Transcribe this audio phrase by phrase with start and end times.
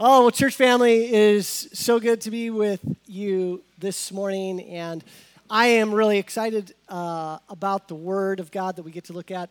[0.00, 5.02] Oh, well, church family is so good to be with you this morning, and
[5.50, 9.32] I am really excited uh, about the Word of God that we get to look
[9.32, 9.50] at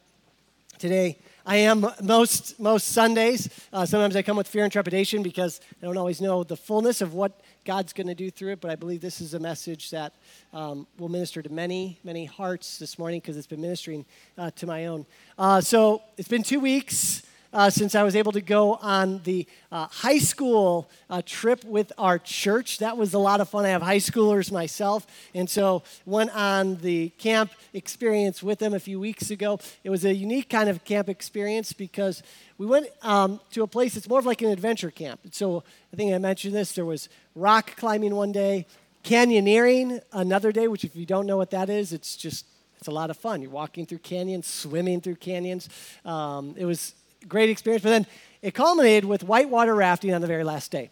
[0.79, 1.17] today.
[1.45, 3.49] I am most most Sundays.
[3.73, 7.01] Uh, sometimes I come with fear and trepidation because I don't always know the fullness
[7.01, 8.61] of what God's going to do through it.
[8.61, 10.13] But I believe this is a message that
[10.53, 14.05] um, will minister to many many hearts this morning because it's been ministering
[14.37, 15.05] uh, to my own.
[15.37, 19.47] Uh, so it's been two weeks uh, since I was able to go on the
[19.71, 22.79] uh, high school uh, trip with our church.
[22.79, 23.65] That was a lot of fun.
[23.65, 28.79] I have high schoolers myself, and so went on the camp experience with them a
[28.79, 29.59] few weeks ago.
[29.83, 32.23] It was a unique kind of camp experience because
[32.57, 35.21] we went um, to a place that's more of like an adventure camp.
[35.31, 36.71] So I think I mentioned this.
[36.73, 38.65] There was rock climbing one day,
[39.03, 42.45] canyoneering another day, which if you don't know what that is, it's just
[42.79, 43.41] it's a lot of fun.
[43.41, 45.67] You're walking through canyons, swimming through canyons.
[46.05, 46.93] Um, it was
[47.27, 47.83] great experience.
[47.83, 48.07] But then
[48.41, 50.89] it culminated with whitewater rafting on the very last day.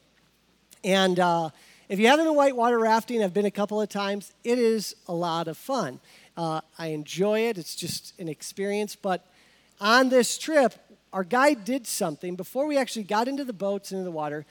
[0.83, 1.49] And uh,
[1.89, 4.33] if you haven't been whitewater rafting, I've been a couple of times.
[4.43, 5.99] It is a lot of fun.
[6.37, 7.57] Uh, I enjoy it.
[7.57, 8.95] It's just an experience.
[8.95, 9.25] But
[9.79, 10.73] on this trip,
[11.13, 14.45] our guide did something before we actually got into the boats into the water.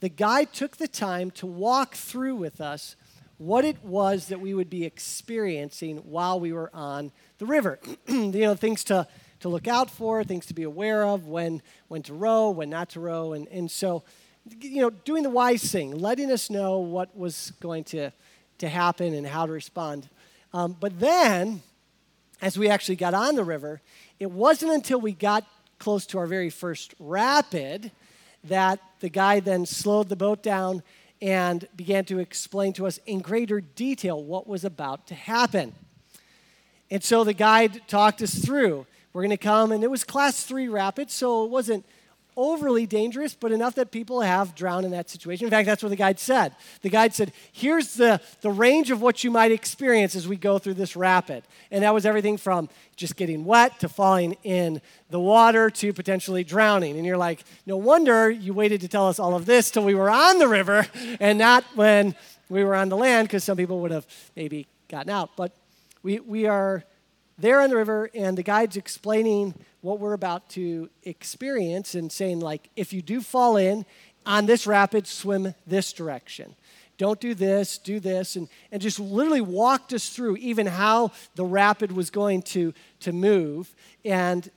[0.00, 2.96] The guide took the time to walk through with us
[3.38, 7.78] what it was that we would be experiencing while we were on the river.
[8.06, 9.06] you know, things to
[9.40, 12.90] to look out for, things to be aware of, when, when to row, when not
[12.90, 13.32] to row.
[13.32, 14.02] And, and so,
[14.60, 18.10] you know, doing the wise thing, letting us know what was going to,
[18.58, 20.08] to happen and how to respond.
[20.52, 21.62] Um, but then,
[22.40, 23.80] as we actually got on the river,
[24.18, 25.44] it wasn't until we got
[25.78, 27.90] close to our very first rapid
[28.44, 30.82] that the guy then slowed the boat down
[31.20, 35.74] and began to explain to us in greater detail what was about to happen.
[36.90, 40.44] And so the guide talked us through we're going to come, and it was class
[40.44, 41.86] three rapids, so it wasn't
[42.36, 45.46] overly dangerous, but enough that people have drowned in that situation.
[45.46, 46.54] In fact, that's what the guide said.
[46.82, 50.58] The guide said, here's the, the range of what you might experience as we go
[50.58, 51.44] through this rapid.
[51.70, 56.44] And that was everything from just getting wet to falling in the water to potentially
[56.44, 56.98] drowning.
[56.98, 59.94] And you're like, no wonder you waited to tell us all of this till we
[59.94, 60.86] were on the river
[61.20, 62.14] and not when
[62.50, 64.06] we were on the land, because some people would have
[64.36, 65.30] maybe gotten out.
[65.36, 65.52] But
[66.02, 66.84] we, we are
[67.38, 72.40] there on the river, and the guide's explaining what we're about to experience and saying,
[72.40, 73.84] like, if you do fall in
[74.24, 76.54] on this rapid, swim this direction.
[76.98, 81.44] Don't do this, do this, and, and just literally walked us through even how the
[81.44, 83.74] rapid was going to, to move.
[84.04, 84.50] And,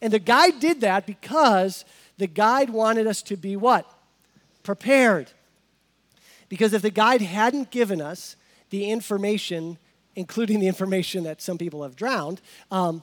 [0.00, 1.84] and the guide did that because
[2.18, 3.90] the guide wanted us to be what?
[4.62, 5.32] Prepared.
[6.48, 8.36] Because if the guide hadn't given us
[8.70, 9.76] the information
[10.16, 12.40] including the information that some people have drowned,
[12.70, 13.02] um,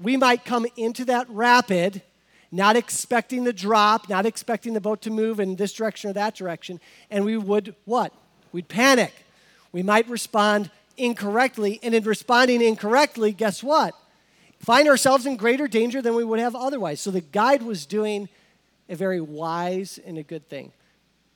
[0.00, 2.02] we might come into that rapid
[2.52, 6.34] not expecting the drop, not expecting the boat to move in this direction or that
[6.34, 6.80] direction,
[7.10, 8.12] and we would what?
[8.52, 9.12] We'd panic.
[9.72, 13.94] We might respond incorrectly, and in responding incorrectly, guess what?
[14.58, 17.00] Find ourselves in greater danger than we would have otherwise.
[17.00, 18.28] So the guide was doing
[18.88, 20.72] a very wise and a good thing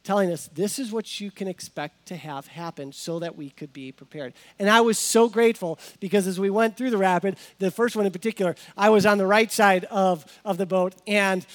[0.03, 3.73] telling us this is what you can expect to have happen so that we could
[3.73, 4.33] be prepared.
[4.59, 8.07] And I was so grateful because as we went through the rapid, the first one
[8.07, 11.47] in particular, I was on the right side of, of the boat and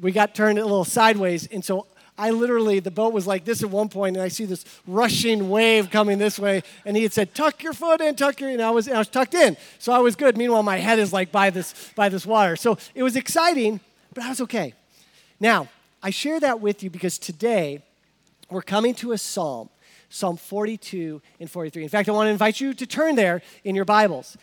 [0.00, 1.46] we got turned a little sideways.
[1.46, 4.44] And so I literally, the boat was like this at one point, and I see
[4.44, 8.38] this rushing wave coming this way, and he had said, "Tuck your foot in, tuck
[8.40, 10.36] your," and I was, I was tucked in, so I was good.
[10.36, 13.80] Meanwhile, my head is like by this, by this water, so it was exciting,
[14.12, 14.74] but I was okay.
[15.40, 15.68] Now,
[16.02, 17.82] I share that with you because today
[18.50, 19.70] we're coming to a psalm,
[20.08, 21.84] Psalm 42 and 43.
[21.84, 24.36] In fact, I want to invite you to turn there in your Bibles.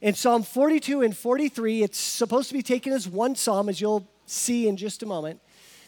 [0.00, 4.06] In Psalm 42 and 43, it's supposed to be taken as one psalm, as you'll
[4.26, 5.40] see in just a moment.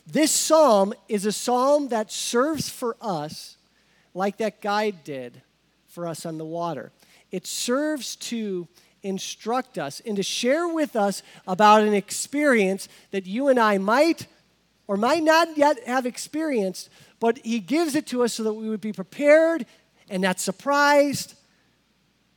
[0.06, 3.58] This psalm is a psalm that serves for us
[4.14, 5.42] like that guide did
[5.86, 6.90] for us on the water.
[7.30, 8.66] It serves to
[9.02, 14.26] instruct us and to share with us about an experience that you and I might
[14.88, 16.88] or might not yet have experienced,
[17.20, 19.66] but He gives it to us so that we would be prepared
[20.10, 21.34] and not surprised,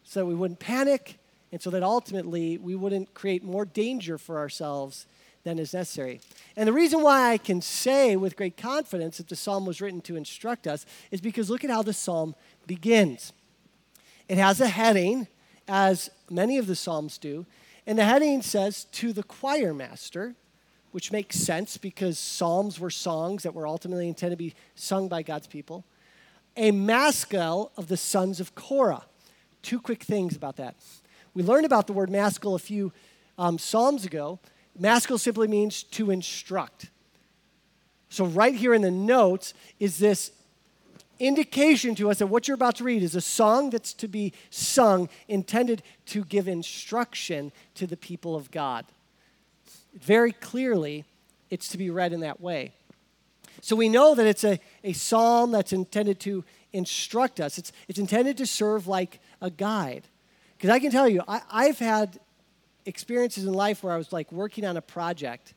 [0.03, 1.17] so that we wouldn't panic,
[1.51, 5.05] and so that ultimately we wouldn't create more danger for ourselves
[5.43, 6.21] than is necessary.
[6.55, 10.01] And the reason why I can say with great confidence that the psalm was written
[10.01, 12.35] to instruct us is because look at how the psalm
[12.67, 13.33] begins.
[14.27, 15.27] It has a heading,
[15.67, 17.45] as many of the psalms do,
[17.87, 20.35] and the heading says, To the choir master
[20.91, 25.21] which makes sense because psalms were songs that were ultimately intended to be sung by
[25.21, 25.85] God's people.
[26.57, 29.05] A maskil of the sons of Korah.
[29.61, 30.75] Two quick things about that.
[31.33, 32.91] We learned about the word maskil a few
[33.37, 34.39] um, psalms ago.
[34.77, 36.89] Maskil simply means to instruct.
[38.09, 40.31] So, right here in the notes is this
[41.19, 44.33] indication to us that what you're about to read is a song that's to be
[44.49, 48.85] sung intended to give instruction to the people of God.
[49.93, 51.05] Very clearly,
[51.49, 52.73] it's to be read in that way.
[53.61, 56.43] So we know that it's a, a psalm that's intended to
[56.73, 60.03] instruct us, it's, it's intended to serve like a guide.
[60.57, 62.19] Because I can tell you, I, I've had
[62.85, 65.53] experiences in life where I was like working on a project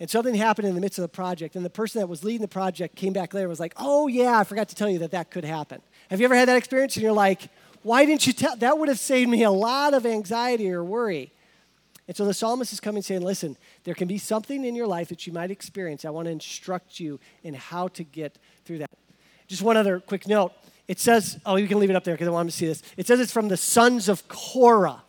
[0.00, 2.40] and something happened in the midst of the project, and the person that was leading
[2.40, 4.98] the project came back later and was like, Oh, yeah, I forgot to tell you
[5.00, 5.82] that that could happen.
[6.08, 6.96] Have you ever had that experience?
[6.96, 7.42] And you're like,
[7.82, 8.56] Why didn't you tell?
[8.56, 11.32] That would have saved me a lot of anxiety or worry.
[12.10, 15.10] And so the psalmist is coming saying, Listen, there can be something in your life
[15.10, 16.04] that you might experience.
[16.04, 18.90] I want to instruct you in how to get through that.
[19.46, 20.50] Just one other quick note.
[20.88, 22.82] It says, Oh, you can leave it up there because I want to see this.
[22.96, 25.04] It says it's from the sons of Korah.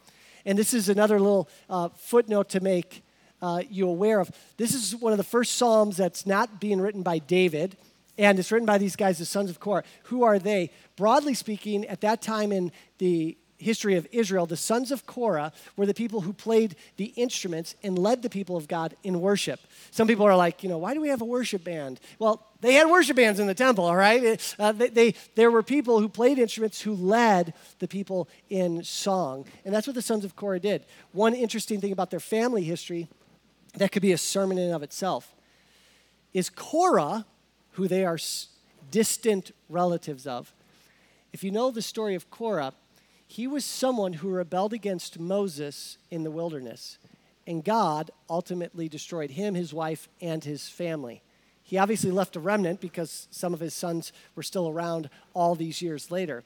[0.45, 3.03] And this is another little uh, footnote to make
[3.41, 4.29] uh, you aware of.
[4.57, 7.77] This is one of the first Psalms that's not being written by David,
[8.19, 9.83] and it's written by these guys, the sons of Korah.
[10.03, 10.69] Who are they?
[10.97, 15.85] Broadly speaking, at that time in the history of Israel, the sons of Korah were
[15.85, 19.59] the people who played the instruments and led the people of God in worship.
[19.91, 21.99] Some people are like, you know, why do we have a worship band?
[22.19, 24.55] Well, they had worship bands in the temple, all right?
[24.59, 29.45] Uh, they, they, there were people who played instruments who led the people in song.
[29.63, 30.85] And that's what the sons of Korah did.
[31.11, 33.07] One interesting thing about their family history
[33.75, 35.33] that could be a sermon in and of itself,
[36.33, 37.25] is Korah,
[37.71, 38.17] who they are
[38.89, 40.53] distant relatives of.
[41.33, 42.73] If you know the story of Korah,
[43.31, 46.97] he was someone who rebelled against Moses in the wilderness,
[47.47, 51.21] and God ultimately destroyed him, his wife, and his family.
[51.63, 55.81] He obviously left a remnant because some of his sons were still around all these
[55.81, 56.43] years later.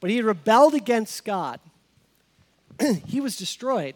[0.00, 1.60] But he rebelled against God.
[3.06, 3.94] he was destroyed.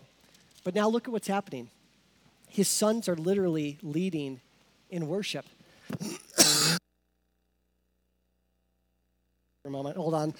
[0.64, 1.68] But now look at what's happening
[2.48, 4.40] his sons are literally leading
[4.88, 5.44] in worship.
[5.98, 6.78] For
[9.66, 10.32] a moment, hold on.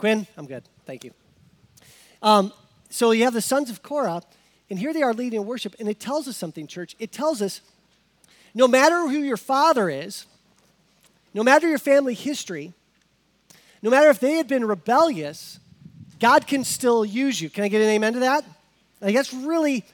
[0.00, 0.62] Quinn, I'm good.
[0.86, 1.12] Thank you.
[2.22, 2.54] Um,
[2.88, 4.22] so you have the sons of Korah
[4.70, 6.96] and here they are leading in worship, and it tells us something, church.
[6.98, 7.60] It tells us
[8.54, 10.24] no matter who your father is,
[11.34, 12.72] no matter your family history,
[13.82, 15.60] no matter if they had been rebellious,
[16.18, 17.50] God can still use you.
[17.50, 18.42] Can I get an amen to that?
[19.02, 19.84] Like that's really,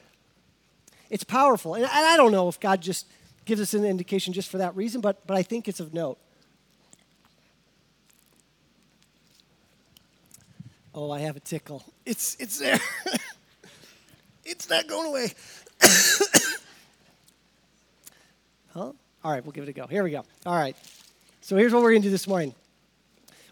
[1.11, 1.75] it's powerful.
[1.75, 3.07] And I don't know if God just
[3.45, 6.19] gives us an indication just for that reason, but, but I think it's of note.
[10.97, 11.85] Oh, I have a tickle.
[12.05, 12.81] It's, it's there.
[14.49, 15.33] It's not going away.
[18.73, 18.93] huh?
[19.25, 19.89] All right, we'll give it a go.
[19.89, 20.25] Here we go.
[20.47, 20.77] All right.
[21.41, 22.55] So here's what we're going to do this morning.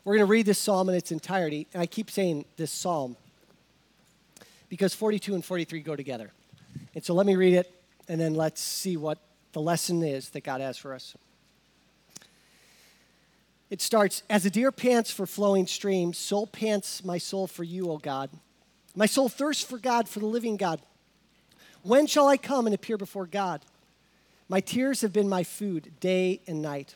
[0.05, 1.67] We're going to read this psalm in its entirety.
[1.75, 3.17] And I keep saying this psalm
[4.69, 6.31] because 42 and 43 go together.
[6.95, 7.75] And so let me read it,
[8.09, 9.19] and then let's see what
[9.53, 11.17] the lesson is that God has for us.
[13.71, 17.91] It starts As a deer pants for flowing streams, so pants my soul for you,
[17.91, 18.31] O God.
[18.95, 20.81] My soul thirsts for God, for the living God.
[21.83, 23.63] When shall I come and appear before God?
[24.49, 26.95] My tears have been my food day and night,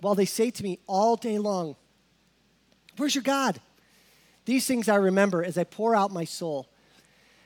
[0.00, 1.76] while they say to me all day long,
[2.96, 3.60] Where's your God?
[4.46, 6.68] These things I remember as I pour out my soul.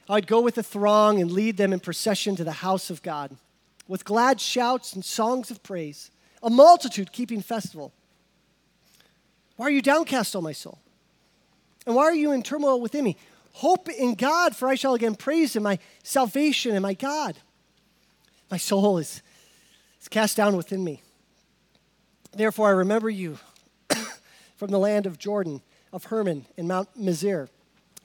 [0.09, 3.37] I'd go with the throng and lead them in procession to the house of God,
[3.89, 6.11] with glad shouts and songs of praise,
[6.43, 7.93] a multitude keeping festival.
[9.61, 10.79] Why are you downcast, O my soul?
[11.85, 13.19] And why are you in turmoil within me?
[13.53, 17.37] Hope in God, for I shall again praise him, my salvation and my God.
[18.51, 19.21] My soul is,
[20.01, 21.03] is cast down within me.
[22.33, 23.39] Therefore, I remember you
[24.57, 25.61] from the land of Jordan,
[25.93, 27.51] of Hermon, and Mount Mizar.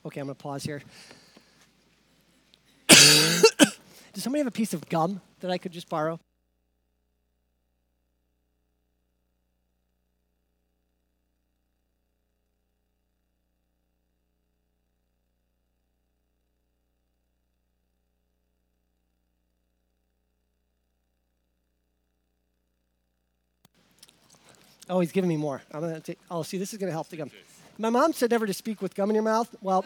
[0.05, 0.81] Okay, I'm going to pause here.
[2.89, 3.77] Does
[4.17, 6.19] somebody have a piece of gum that I could just borrow?
[24.89, 25.62] Oh, he's giving me more.
[25.72, 26.20] I'm gonna take.
[26.30, 27.32] Oh, see, this is gonna help the gum.
[27.77, 29.54] My mom said never to speak with gum in your mouth.
[29.62, 29.86] Well,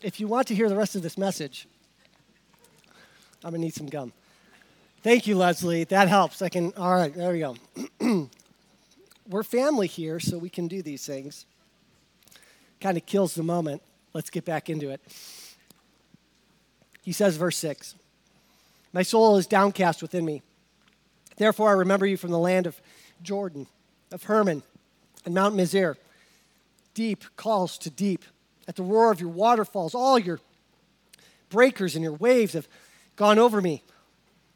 [0.00, 1.66] if you want to hear the rest of this message,
[3.44, 4.12] I'm gonna need some gum.
[5.02, 5.84] Thank you, Leslie.
[5.84, 6.42] That helps.
[6.42, 6.72] I can.
[6.76, 7.56] All right, there we go.
[9.28, 11.44] We're family here, so we can do these things.
[12.80, 13.82] Kind of kills the moment.
[14.14, 15.00] Let's get back into it.
[17.02, 17.94] He says, verse 6
[18.92, 20.42] My soul is downcast within me.
[21.36, 22.80] Therefore, I remember you from the land of
[23.22, 23.66] Jordan,
[24.12, 24.62] of Hermon,
[25.24, 25.96] and Mount Mizar.
[26.94, 28.24] Deep calls to deep.
[28.66, 30.40] At the roar of your waterfalls, all your
[31.48, 32.68] breakers and your waves have
[33.16, 33.82] gone over me.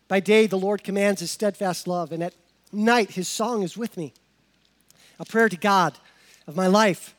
[0.09, 2.35] By day, the Lord commands his steadfast love, and at
[2.73, 4.13] night, his song is with me.
[5.19, 5.99] A prayer to God
[6.47, 7.15] of my life.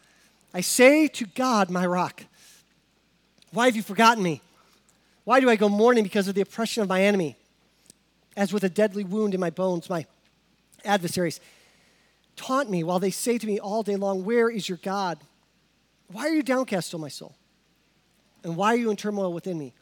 [0.53, 2.25] I say to God, my rock,
[3.51, 4.41] why have you forgotten me?
[5.23, 7.35] Why do I go mourning because of the oppression of my enemy?
[8.35, 10.05] As with a deadly wound in my bones, my
[10.85, 11.39] adversaries
[12.35, 15.19] taunt me while they say to me all day long, Where is your God?
[16.07, 17.35] Why are you downcast, O my soul?
[18.43, 19.73] And why are you in turmoil within me?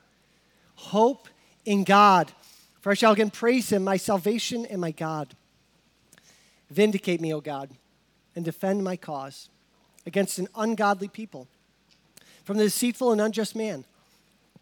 [0.76, 1.28] Hope
[1.66, 2.32] in God,
[2.80, 5.36] for I shall again praise him, my salvation and my God.
[6.70, 7.70] Vindicate me, O God,
[8.36, 9.50] and defend my cause
[10.06, 11.48] against an ungodly people,
[12.44, 13.86] from the deceitful and unjust man.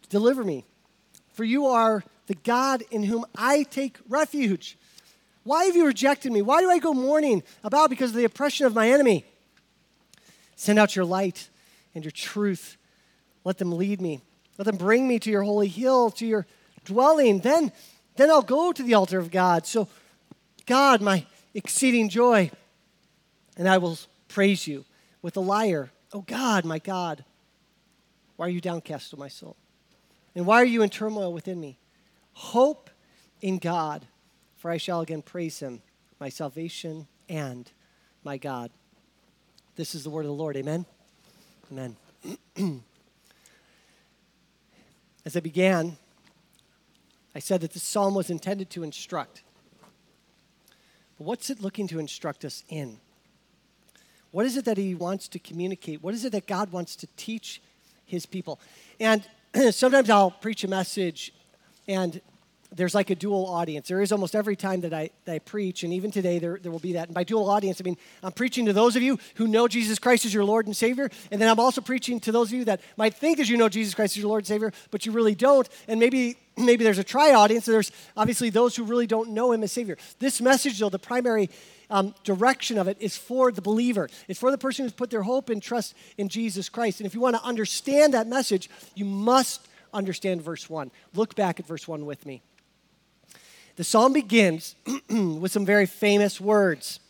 [0.08, 0.64] Deliver me,
[1.32, 4.76] for you are the God in whom I take refuge.
[5.44, 6.42] Why have you rejected me?
[6.42, 9.24] Why do I go mourning about because of the oppression of my enemy?
[10.56, 11.48] Send out your light
[11.94, 12.76] and your truth.
[13.44, 14.20] Let them lead me.
[14.58, 16.46] Let them bring me to your holy hill, to your
[16.84, 17.40] dwelling.
[17.40, 17.72] Then,
[18.16, 19.66] then I'll go to the altar of God.
[19.66, 19.88] So,
[20.66, 22.50] God, my exceeding joy,
[23.56, 24.84] and I will praise you
[25.22, 25.90] with a lyre.
[26.12, 27.24] Oh God, my God,
[28.36, 29.56] why are you downcast, O my soul?
[30.34, 31.78] And why are you in turmoil within me?
[32.32, 32.90] Hope
[33.40, 34.06] in God,
[34.60, 35.80] for I shall again praise him,
[36.20, 37.72] my salvation and
[38.22, 38.70] my God.
[39.74, 40.54] This is the word of the Lord.
[40.54, 40.84] Amen.
[41.72, 41.96] Amen.
[45.24, 45.96] As I began,
[47.34, 49.42] I said that this psalm was intended to instruct.
[51.16, 52.98] But what's it looking to instruct us in?
[54.30, 56.02] What is it that he wants to communicate?
[56.02, 57.62] What is it that God wants to teach
[58.04, 58.60] his people?
[59.00, 59.26] And
[59.70, 61.32] sometimes I'll preach a message
[61.88, 62.20] and
[62.72, 63.88] there's like a dual audience.
[63.88, 66.70] There is almost every time that I, that I preach, and even today there, there
[66.70, 67.08] will be that.
[67.08, 69.98] And by dual audience, I mean I'm preaching to those of you who know Jesus
[69.98, 72.64] Christ as your Lord and Savior, and then I'm also preaching to those of you
[72.66, 75.12] that might think that you know Jesus Christ as your Lord and Savior, but you
[75.12, 75.68] really don't.
[75.88, 79.62] And maybe maybe there's a tri audience, there's obviously those who really don't know Him
[79.62, 79.96] as Savior.
[80.18, 81.50] This message, though, the primary
[81.90, 84.08] um, direction of it is for the believer.
[84.28, 87.00] It's for the person who's put their hope and trust in Jesus Christ.
[87.00, 90.90] And if you want to understand that message, you must understand verse 1.
[91.14, 92.42] Look back at verse 1 with me.
[93.80, 94.76] The psalm begins
[95.08, 97.00] with some very famous words.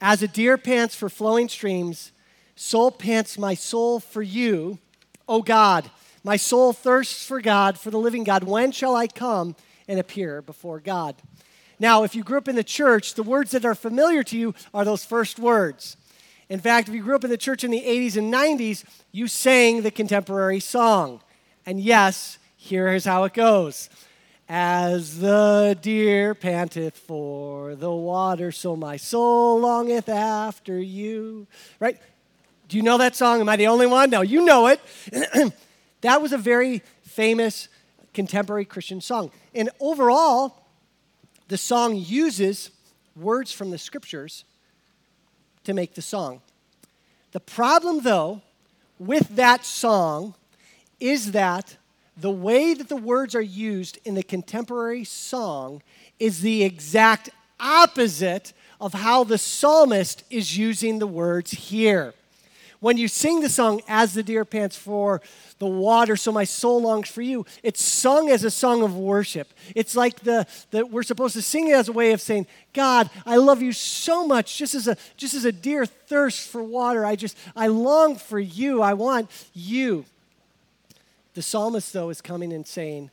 [0.00, 2.12] As a deer pants for flowing streams,
[2.56, 4.78] so pants my soul for you,
[5.28, 5.90] O God.
[6.24, 8.44] My soul thirsts for God, for the living God.
[8.44, 9.54] When shall I come
[9.86, 11.14] and appear before God?
[11.78, 14.54] Now, if you grew up in the church, the words that are familiar to you
[14.72, 15.98] are those first words.
[16.48, 19.28] In fact, if you grew up in the church in the 80s and 90s, you
[19.28, 21.20] sang the contemporary song.
[21.66, 23.90] And yes, here is how it goes.
[24.54, 31.46] As the deer panteth for the water, so my soul longeth after you.
[31.80, 31.98] Right?
[32.68, 33.40] Do you know that song?
[33.40, 34.10] Am I the only one?
[34.10, 34.78] No, you know it.
[36.02, 37.68] that was a very famous
[38.12, 39.30] contemporary Christian song.
[39.54, 40.66] And overall,
[41.48, 42.72] the song uses
[43.16, 44.44] words from the scriptures
[45.64, 46.42] to make the song.
[47.30, 48.42] The problem, though,
[48.98, 50.34] with that song
[51.00, 51.78] is that
[52.16, 55.82] the way that the words are used in the contemporary song
[56.18, 62.14] is the exact opposite of how the psalmist is using the words here.
[62.80, 65.22] When you sing the song, As the Deer Pants for
[65.60, 69.54] the Water, So My Soul Longs for You, it's sung as a song of worship.
[69.76, 73.08] It's like the, the we're supposed to sing it as a way of saying, God,
[73.24, 77.06] I love you so much, just as a just as a deer thirsts for water.
[77.06, 78.82] I just I long for you.
[78.82, 80.04] I want you.
[81.34, 83.10] The psalmist, though, is coming and saying,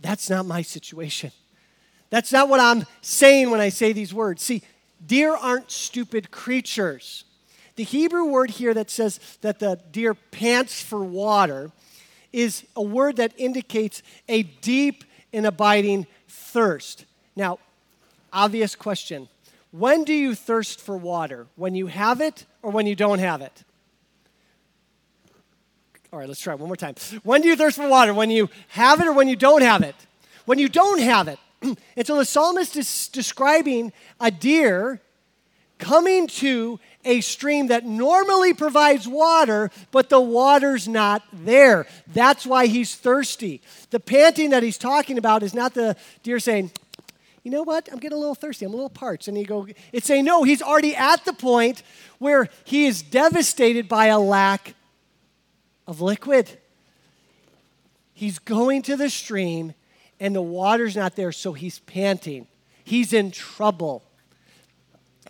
[0.00, 1.32] That's not my situation.
[2.10, 4.42] That's not what I'm saying when I say these words.
[4.42, 4.62] See,
[5.04, 7.24] deer aren't stupid creatures.
[7.76, 11.70] The Hebrew word here that says that the deer pants for water
[12.32, 17.04] is a word that indicates a deep and abiding thirst.
[17.36, 17.58] Now,
[18.32, 19.28] obvious question
[19.70, 21.46] when do you thirst for water?
[21.54, 23.62] When you have it or when you don't have it?
[26.12, 26.96] All right, let's try one more time.
[27.22, 28.12] When do you thirst for water?
[28.12, 29.94] When you have it or when you don't have it?
[30.44, 31.38] When you don't have it.
[31.62, 35.00] and so the psalmist is describing a deer
[35.78, 41.86] coming to a stream that normally provides water, but the water's not there.
[42.08, 43.62] That's why he's thirsty.
[43.90, 46.72] The panting that he's talking about is not the deer saying,
[47.44, 47.88] you know what?
[47.90, 48.66] I'm getting a little thirsty.
[48.66, 49.28] I'm a little parched.
[49.28, 51.82] And you go, it's saying, no, he's already at the point
[52.18, 54.74] where he is devastated by a lack
[55.90, 56.48] of liquid.
[58.14, 59.74] He's going to the stream
[60.20, 62.46] and the water's not there, so he's panting.
[62.84, 64.04] He's in trouble.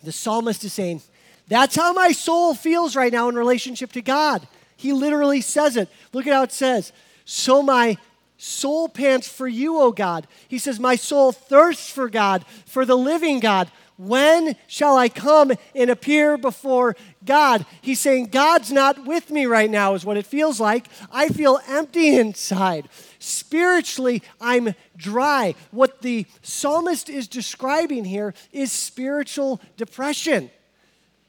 [0.03, 1.01] The psalmist is saying,
[1.47, 4.47] That's how my soul feels right now in relationship to God.
[4.77, 5.89] He literally says it.
[6.13, 6.93] Look at how it says,
[7.25, 7.97] So my
[8.37, 10.27] soul pants for you, O God.
[10.47, 13.71] He says, My soul thirsts for God, for the living God.
[14.03, 17.67] When shall I come and appear before God?
[17.83, 20.87] He's saying, God's not with me right now, is what it feels like.
[21.11, 22.89] I feel empty inside.
[23.19, 25.53] Spiritually, I'm dry.
[25.69, 30.49] What the psalmist is describing here is spiritual depression.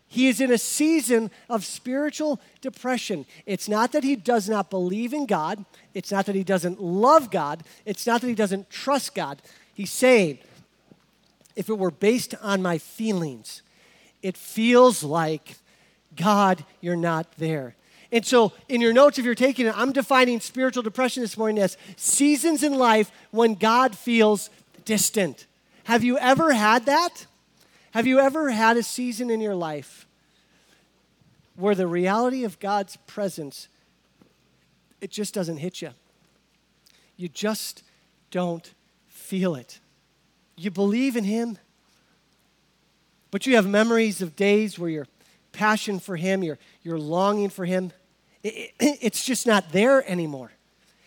[0.09, 3.27] He is in a season of spiritual depression.
[3.45, 5.63] It's not that he does not believe in God,
[5.93, 9.43] it's not that he doesn't love God, it's not that he doesn't trust God.
[9.75, 10.39] He's saying,
[11.57, 13.63] if it were based on my feelings,
[14.23, 15.57] it feels like,
[16.17, 17.75] God, you're not there.
[18.11, 21.63] And so, in your notes, if you're taking it, I'm defining spiritual depression this morning
[21.63, 24.51] as seasons in life when God feels
[24.85, 25.47] distant.
[25.85, 27.27] Have you ever had that?
[27.93, 30.07] Have you ever had a season in your life
[31.57, 33.69] where the reality of God's presence
[35.01, 35.91] it just doesn't hit you?
[37.17, 37.83] You just
[38.31, 38.73] don't
[39.09, 39.81] feel it
[40.57, 41.59] you believe in Him,
[43.31, 45.07] but you have memories of days where your
[45.53, 47.93] passion for Him, your, your longing for Him,
[48.43, 50.53] it, it, it's just not there anymore.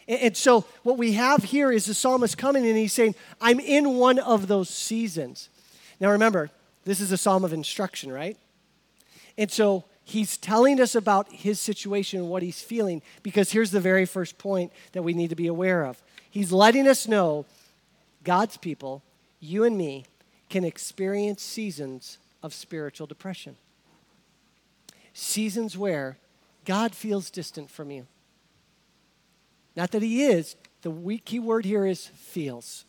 [0.07, 3.59] And, and so, what we have here is the psalmist coming and he's saying, I'm
[3.59, 5.49] in one of those seasons.
[5.99, 6.49] Now, remember,
[6.83, 8.37] this is a psalm of instruction, right?
[9.37, 13.79] And so, he's telling us about his situation and what he's feeling because here's the
[13.79, 16.01] very first point that we need to be aware of.
[16.29, 17.45] He's letting us know
[18.23, 19.03] God's people
[19.45, 20.05] you and me
[20.49, 23.55] can experience seasons of spiritual depression.
[25.13, 26.17] Seasons where
[26.65, 28.07] God feels distant from you.
[29.75, 32.85] Not that He is, the weak key word here is feels.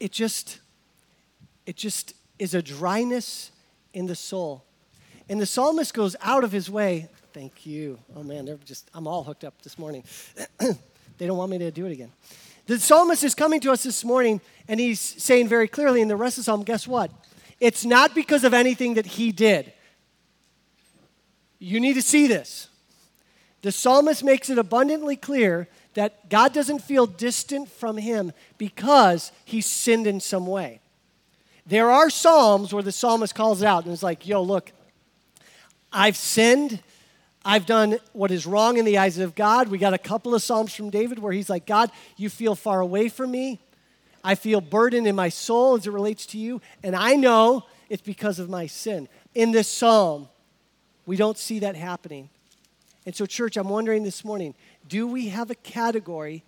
[0.00, 0.60] It just,
[1.66, 3.50] it just is a dryness
[3.92, 4.64] in the soul.
[5.28, 7.08] And the psalmist goes out of his way.
[7.32, 7.98] Thank you.
[8.16, 10.04] Oh man, they're just, I'm all hooked up this morning.
[10.58, 12.10] they don't want me to do it again.
[12.68, 16.16] The psalmist is coming to us this morning and he's saying very clearly in the
[16.16, 17.10] rest of the psalm guess what?
[17.60, 19.72] It's not because of anything that he did.
[21.58, 22.68] You need to see this.
[23.62, 29.62] The psalmist makes it abundantly clear that God doesn't feel distant from him because he
[29.62, 30.80] sinned in some way.
[31.64, 34.72] There are psalms where the psalmist calls out and is like, yo, look,
[35.90, 36.82] I've sinned
[37.48, 39.68] I've done what is wrong in the eyes of God.
[39.68, 42.80] We got a couple of Psalms from David where he's like, God, you feel far
[42.80, 43.58] away from me.
[44.22, 48.02] I feel burdened in my soul as it relates to you, and I know it's
[48.02, 49.08] because of my sin.
[49.34, 50.28] In this psalm,
[51.06, 52.28] we don't see that happening.
[53.06, 54.54] And so, church, I'm wondering this morning
[54.86, 56.44] do we have a category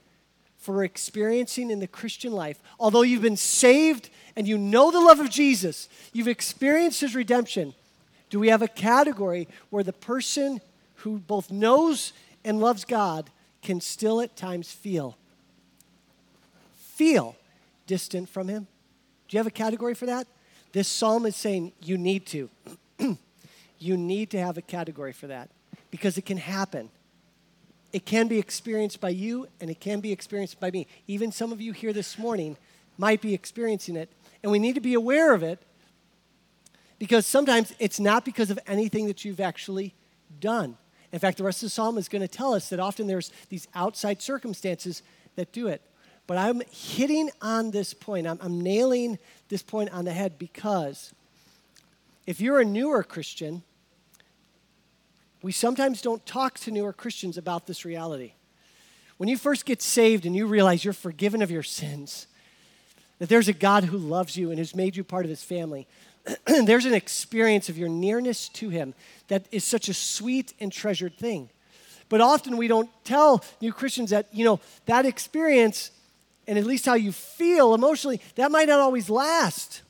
[0.59, 5.19] for experiencing in the Christian life, although you've been saved and you know the love
[5.19, 7.73] of Jesus, you've experienced his redemption,
[8.29, 10.61] do we have a category where the person
[11.01, 12.13] who both knows
[12.45, 13.31] and loves God
[13.63, 15.17] can still at times feel
[17.01, 17.35] feel
[17.87, 18.67] distant from him.
[19.29, 20.27] Do you have a category for that?
[20.73, 22.51] This psalm is saying you need to.
[23.79, 25.49] you need to have a category for that
[25.91, 26.91] because it can happen.
[27.93, 30.87] It can be experienced by you and it can be experienced by me.
[31.09, 32.57] Even some of you here this morning
[32.99, 34.11] might be experiencing it,
[34.43, 35.59] and we need to be aware of it
[36.99, 39.95] because sometimes it's not because of anything that you've actually
[40.39, 40.77] done.
[41.13, 43.33] In fact, the rest of the psalm is going to tell us that often there's
[43.49, 45.03] these outside circumstances
[45.37, 45.83] that do it.
[46.27, 49.19] But I'm hitting on this point, I'm, I'm nailing
[49.49, 51.13] this point on the head because
[52.27, 53.63] if you're a newer Christian,
[55.43, 58.35] we sometimes don't talk to newer Christians about this reality.
[59.17, 62.27] When you first get saved and you realize you're forgiven of your sins,
[63.19, 65.87] that there's a God who loves you and has made you part of his family,
[66.47, 68.95] there's an experience of your nearness to Him
[69.29, 71.51] that is such a sweet and treasured thing.
[72.09, 75.93] But often we don't tell new Christians that, you know, that experience
[76.47, 79.83] and at least how you feel emotionally, that might not always last.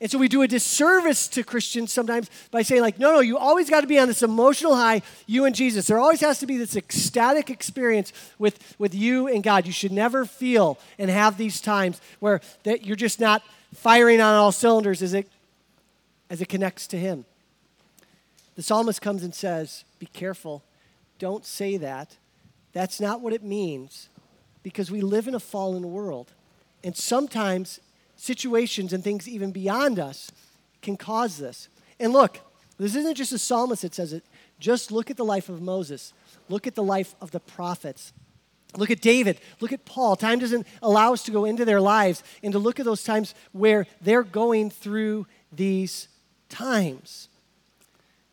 [0.00, 3.38] And so we do a disservice to Christians sometimes by saying, like, no, no, you
[3.38, 5.86] always got to be on this emotional high, you and Jesus.
[5.86, 9.64] There always has to be this ecstatic experience with, with you and God.
[9.64, 14.34] You should never feel and have these times where that you're just not firing on
[14.34, 15.28] all cylinders as it
[16.32, 17.26] as it connects to Him.
[18.56, 20.64] The psalmist comes and says, Be careful.
[21.18, 22.16] Don't say that.
[22.72, 24.08] That's not what it means
[24.62, 26.32] because we live in a fallen world.
[26.82, 27.80] And sometimes
[28.16, 30.32] situations and things even beyond us
[30.80, 31.68] can cause this.
[32.00, 32.40] And look,
[32.78, 34.24] this isn't just a psalmist that says it.
[34.58, 36.14] Just look at the life of Moses,
[36.48, 38.12] look at the life of the prophets.
[38.74, 39.38] Look at David.
[39.60, 40.16] Look at Paul.
[40.16, 43.34] Time doesn't allow us to go into their lives and to look at those times
[43.52, 46.08] where they're going through these
[46.52, 47.28] times.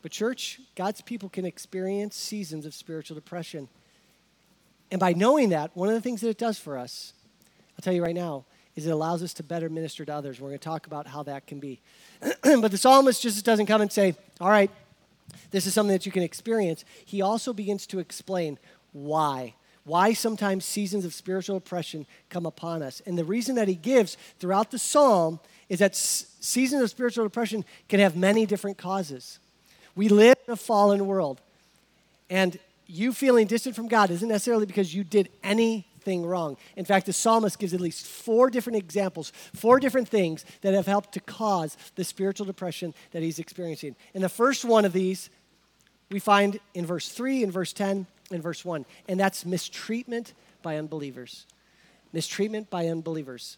[0.02, 3.68] But, church, God's people can experience seasons of spiritual depression.
[4.92, 7.14] And by knowing that, one of the things that it does for us,
[7.78, 10.40] I'll tell you right now, is it allows us to better minister to others.
[10.40, 11.82] We're going to talk about how that can be.
[12.44, 14.72] but the psalmist just doesn't come and say, All right,
[15.52, 16.86] this is something that you can experience.
[17.06, 18.58] He also begins to explain
[18.94, 19.54] why
[19.90, 23.02] why sometimes seasons of spiritual oppression come upon us.
[23.06, 27.64] And the reason that he gives throughout the psalm is that seasons of spiritual depression
[27.88, 29.40] can have many different causes.
[29.96, 31.42] We live in a fallen world,
[32.30, 36.58] and you feeling distant from God isn't necessarily because you did anything wrong.
[36.76, 40.88] In fact, the psalmist gives at least four different examples, four different things that have
[40.88, 43.96] helped to cause the spiritual depression that he's experiencing.
[44.16, 45.30] And the first one of these
[46.10, 50.78] we find in verse 3 in verse 10 in verse 1, and that's mistreatment by
[50.78, 51.46] unbelievers.
[52.14, 53.58] Mistreatment by unbelievers,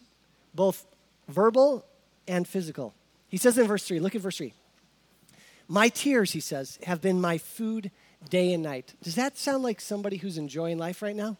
[0.54, 0.86] both
[1.28, 1.84] verbal
[2.26, 2.94] and physical.
[3.28, 4.52] He says in verse 3, look at verse 3.
[5.68, 7.90] My tears, he says, have been my food
[8.28, 8.94] day and night.
[9.02, 11.38] Does that sound like somebody who's enjoying life right now?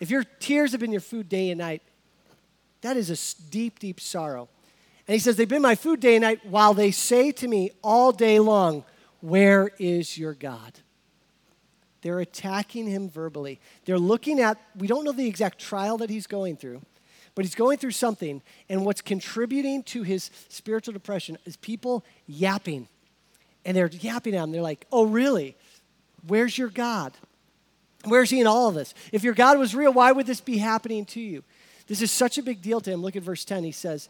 [0.00, 1.82] If your tears have been your food day and night,
[2.80, 4.48] that is a deep, deep sorrow.
[5.06, 7.70] And he says, They've been my food day and night while they say to me
[7.82, 8.84] all day long,
[9.20, 10.80] Where is your God?
[12.02, 13.60] They're attacking him verbally.
[13.84, 16.82] They're looking at, we don't know the exact trial that he's going through,
[17.34, 18.42] but he's going through something.
[18.68, 22.88] And what's contributing to his spiritual depression is people yapping.
[23.64, 24.52] And they're yapping at him.
[24.52, 25.56] They're like, oh, really?
[26.26, 27.12] Where's your God?
[28.04, 28.94] Where's he in all of this?
[29.12, 31.44] If your God was real, why would this be happening to you?
[31.86, 33.02] This is such a big deal to him.
[33.02, 33.64] Look at verse 10.
[33.64, 34.08] He says,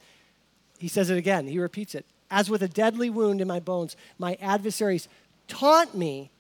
[0.79, 1.47] he says it again.
[1.47, 2.07] He repeats it.
[2.31, 5.09] As with a deadly wound in my bones, my adversaries
[5.47, 6.31] taunt me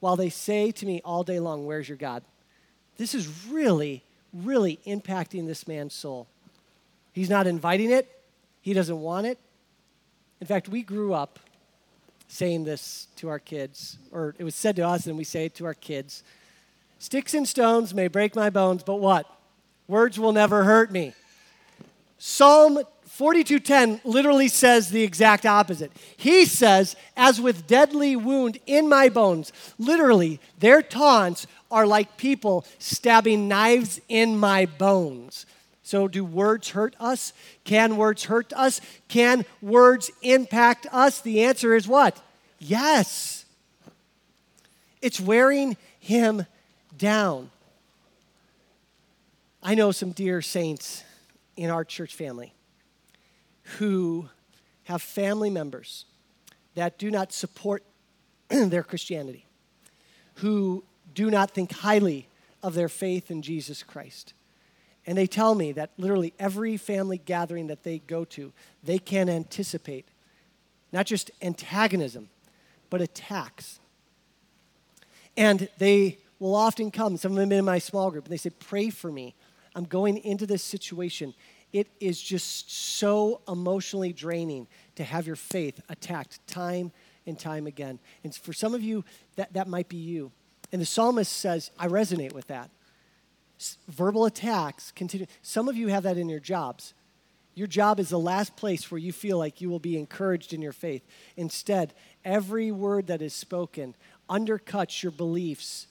[0.00, 2.22] while they say to me all day long, Where's your God?
[2.96, 6.26] This is really, really impacting this man's soul.
[7.12, 8.08] He's not inviting it,
[8.60, 9.38] he doesn't want it.
[10.40, 11.38] In fact, we grew up
[12.28, 15.54] saying this to our kids, or it was said to us, and we say it
[15.56, 16.22] to our kids
[17.00, 19.24] Sticks and stones may break my bones, but what?
[19.86, 21.14] Words will never hurt me.
[22.18, 22.80] Psalm
[23.18, 25.90] 42:10 literally says the exact opposite.
[26.16, 32.64] He says, "As with deadly wound in my bones." Literally, their taunts are like people
[32.78, 35.46] stabbing knives in my bones.
[35.82, 37.32] So, do words hurt us?
[37.64, 38.80] Can words hurt us?
[39.08, 41.20] Can words impact us?
[41.20, 42.22] The answer is what?
[42.60, 43.44] Yes.
[45.02, 46.46] It's wearing him
[46.96, 47.50] down.
[49.60, 51.02] I know some dear saints
[51.56, 52.52] in our church family
[53.76, 54.28] who
[54.84, 56.06] have family members
[56.74, 57.84] that do not support
[58.48, 59.46] their Christianity,
[60.36, 62.28] who do not think highly
[62.62, 64.32] of their faith in Jesus Christ.
[65.06, 68.52] And they tell me that literally every family gathering that they go to,
[68.82, 70.06] they can anticipate
[70.92, 72.28] not just antagonism,
[72.90, 73.80] but attacks.
[75.36, 78.50] And they will often come, some of them in my small group, and they say,
[78.50, 79.34] Pray for me.
[79.74, 81.34] I'm going into this situation
[81.72, 86.92] it is just so emotionally draining to have your faith attacked time
[87.26, 87.98] and time again.
[88.24, 89.04] And for some of you,
[89.36, 90.32] that, that might be you.
[90.72, 92.70] And the psalmist says, I resonate with that.
[93.58, 95.26] S- verbal attacks continue.
[95.42, 96.94] Some of you have that in your jobs.
[97.54, 100.62] Your job is the last place where you feel like you will be encouraged in
[100.62, 101.02] your faith.
[101.36, 101.92] Instead,
[102.24, 103.94] every word that is spoken
[104.30, 105.86] undercuts your beliefs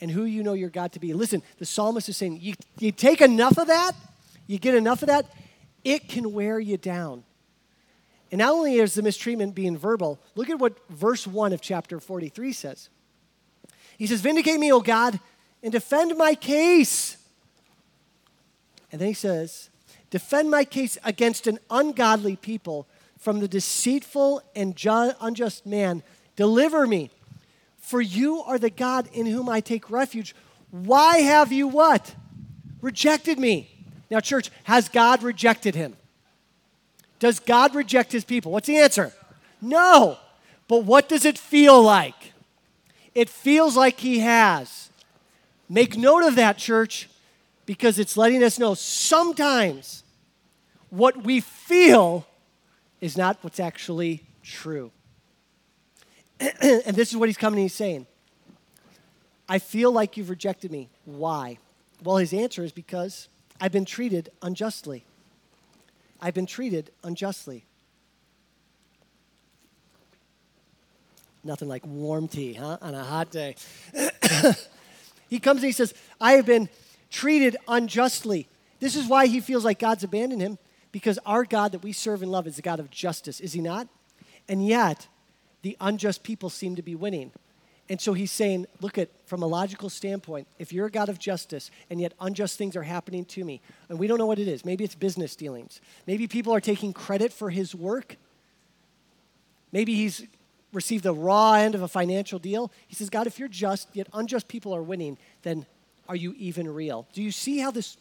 [0.00, 1.14] and who you know your God to be.
[1.14, 3.92] Listen, the psalmist is saying, you, you take enough of that,
[4.46, 5.26] you get enough of that,
[5.84, 7.24] it can wear you down.
[8.30, 12.00] And not only is the mistreatment being verbal, look at what verse 1 of chapter
[12.00, 12.88] 43 says.
[13.96, 15.18] He says, Vindicate me, O God,
[15.62, 17.16] and defend my case.
[18.90, 19.70] And then he says,
[20.10, 22.86] Defend my case against an ungodly people
[23.18, 26.02] from the deceitful and ju- unjust man.
[26.36, 27.10] Deliver me,
[27.78, 30.34] for you are the God in whom I take refuge.
[30.70, 32.14] Why have you what?
[32.80, 33.75] Rejected me.
[34.10, 35.96] Now, church, has God rejected him?
[37.18, 38.52] Does God reject his people?
[38.52, 39.12] What's the answer?
[39.60, 40.18] No.
[40.68, 42.32] But what does it feel like?
[43.14, 44.90] It feels like he has.
[45.68, 47.08] Make note of that, church,
[47.64, 50.04] because it's letting us know sometimes
[50.90, 52.26] what we feel
[53.00, 54.90] is not what's actually true.
[56.40, 58.06] and this is what he's coming and he's saying
[59.48, 60.88] I feel like you've rejected me.
[61.04, 61.58] Why?
[62.02, 63.28] Well, his answer is because
[63.60, 65.04] I've been treated unjustly.
[66.20, 67.64] I've been treated unjustly.
[71.44, 73.54] Nothing like warm tea, huh, on a hot day.
[75.28, 76.68] He comes and he says, I have been
[77.10, 78.48] treated unjustly.
[78.80, 80.58] This is why he feels like God's abandoned him,
[80.92, 83.60] because our God that we serve and love is a God of justice, is he
[83.60, 83.88] not?
[84.48, 85.08] And yet,
[85.62, 87.32] the unjust people seem to be winning.
[87.88, 91.18] And so he's saying, look at from a logical standpoint, if you're a God of
[91.18, 94.48] justice and yet unjust things are happening to me, and we don't know what it
[94.48, 95.80] is, maybe it's business dealings.
[96.06, 98.16] Maybe people are taking credit for his work.
[99.70, 100.24] Maybe he's
[100.72, 102.72] received the raw end of a financial deal.
[102.88, 105.64] He says, God, if you're just, yet unjust people are winning, then
[106.08, 107.06] are you even real?
[107.12, 107.96] Do you see how this,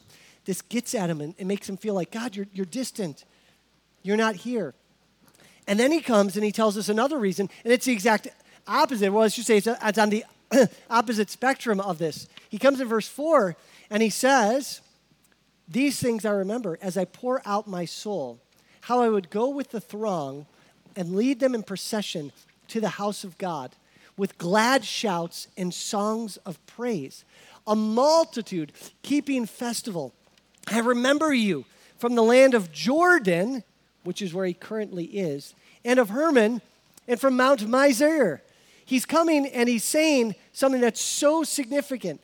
[0.46, 3.24] this gets at him and, it makes him feel like, God, you're, you're distant.
[4.02, 4.74] You're not here.
[5.68, 8.28] And then he comes and he tells us another reason, and it's the exact
[8.68, 9.12] opposite.
[9.12, 10.26] Well, I should say it's, uh, it's on the
[10.90, 12.28] opposite spectrum of this.
[12.50, 13.56] He comes in verse 4
[13.90, 14.82] and he says,
[15.68, 18.40] These things I remember as I pour out my soul,
[18.82, 20.46] how I would go with the throng
[20.96, 22.32] and lead them in procession
[22.70, 23.76] to the house of God
[24.18, 27.26] with glad shouts and songs of praise.
[27.68, 30.14] A multitude keeping festival.
[30.68, 31.66] I remember you
[31.98, 33.64] from the land of Jordan,
[34.04, 36.62] which is where he currently is, and of Hermon,
[37.08, 38.42] and from Mount Mizar
[38.86, 42.22] he's coming and he's saying something that's so significant.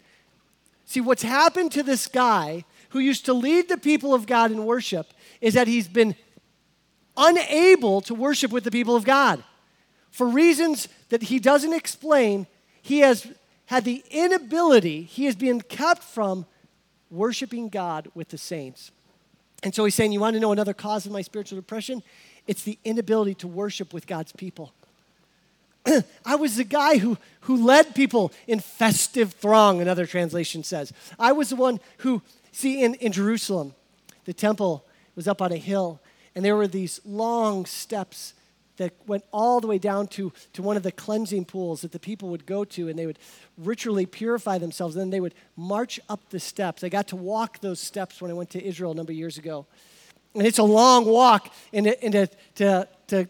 [0.85, 4.65] See, what's happened to this guy who used to lead the people of God in
[4.65, 5.07] worship
[5.39, 6.15] is that he's been
[7.17, 9.43] unable to worship with the people of God.
[10.11, 12.47] For reasons that he doesn't explain,
[12.81, 13.27] he has
[13.67, 16.45] had the inability, he is being kept from
[17.09, 18.91] worshiping God with the saints.
[19.63, 22.03] And so he's saying, You want to know another cause of my spiritual depression?
[22.47, 24.73] It's the inability to worship with God's people.
[26.25, 30.93] I was the guy who, who led people in festive throng, another translation says.
[31.17, 33.73] I was the one who, see, in, in Jerusalem,
[34.25, 35.99] the temple was up on a hill,
[36.35, 38.33] and there were these long steps
[38.77, 41.99] that went all the way down to, to one of the cleansing pools that the
[41.99, 43.19] people would go to, and they would
[43.57, 44.95] ritually purify themselves.
[44.95, 46.83] Then they would march up the steps.
[46.83, 49.37] I got to walk those steps when I went to Israel a number of years
[49.37, 49.65] ago.
[50.33, 53.29] And it's a long walk, and, and to, to, to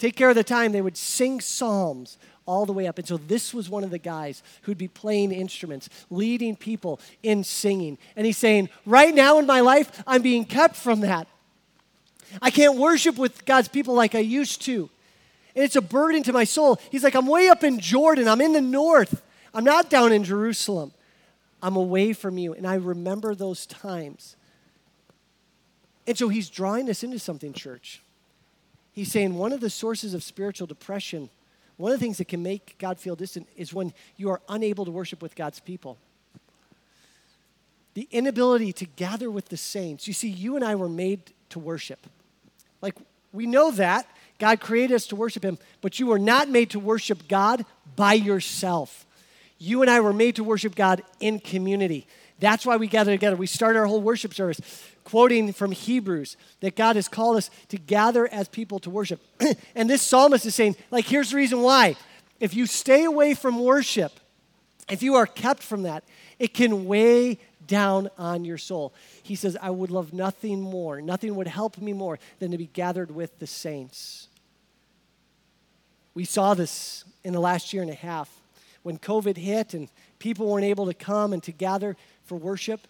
[0.00, 2.98] take care of the time, they would sing psalms all the way up.
[2.98, 7.44] And so this was one of the guys who'd be playing instruments, leading people in
[7.44, 7.98] singing.
[8.16, 11.28] And he's saying, Right now in my life, I'm being kept from that.
[12.42, 14.88] I can't worship with God's people like I used to.
[15.54, 16.80] And it's a burden to my soul.
[16.90, 20.24] He's like, I'm way up in Jordan, I'm in the north, I'm not down in
[20.24, 20.92] Jerusalem.
[21.62, 22.54] I'm away from you.
[22.54, 24.36] And I remember those times.
[26.06, 28.02] And so he's drawing us into something, church.
[29.00, 31.30] He's saying one of the sources of spiritual depression,
[31.78, 34.84] one of the things that can make God feel distant is when you are unable
[34.84, 35.96] to worship with God's people.
[37.94, 40.06] The inability to gather with the saints.
[40.06, 42.06] You see, you and I were made to worship.
[42.82, 42.94] Like,
[43.32, 44.06] we know that.
[44.38, 47.64] God created us to worship Him, but you were not made to worship God
[47.96, 49.06] by yourself.
[49.58, 52.06] You and I were made to worship God in community.
[52.40, 53.36] That's why we gather together.
[53.36, 54.60] We start our whole worship service
[55.04, 59.20] quoting from Hebrews that God has called us to gather as people to worship.
[59.74, 61.96] and this psalmist is saying, like, here's the reason why.
[62.38, 64.18] If you stay away from worship,
[64.88, 66.04] if you are kept from that,
[66.38, 68.94] it can weigh down on your soul.
[69.22, 72.66] He says, I would love nothing more, nothing would help me more than to be
[72.66, 74.28] gathered with the saints.
[76.14, 78.28] We saw this in the last year and a half
[78.82, 81.96] when COVID hit and people weren't able to come and to gather
[82.30, 82.86] for worship.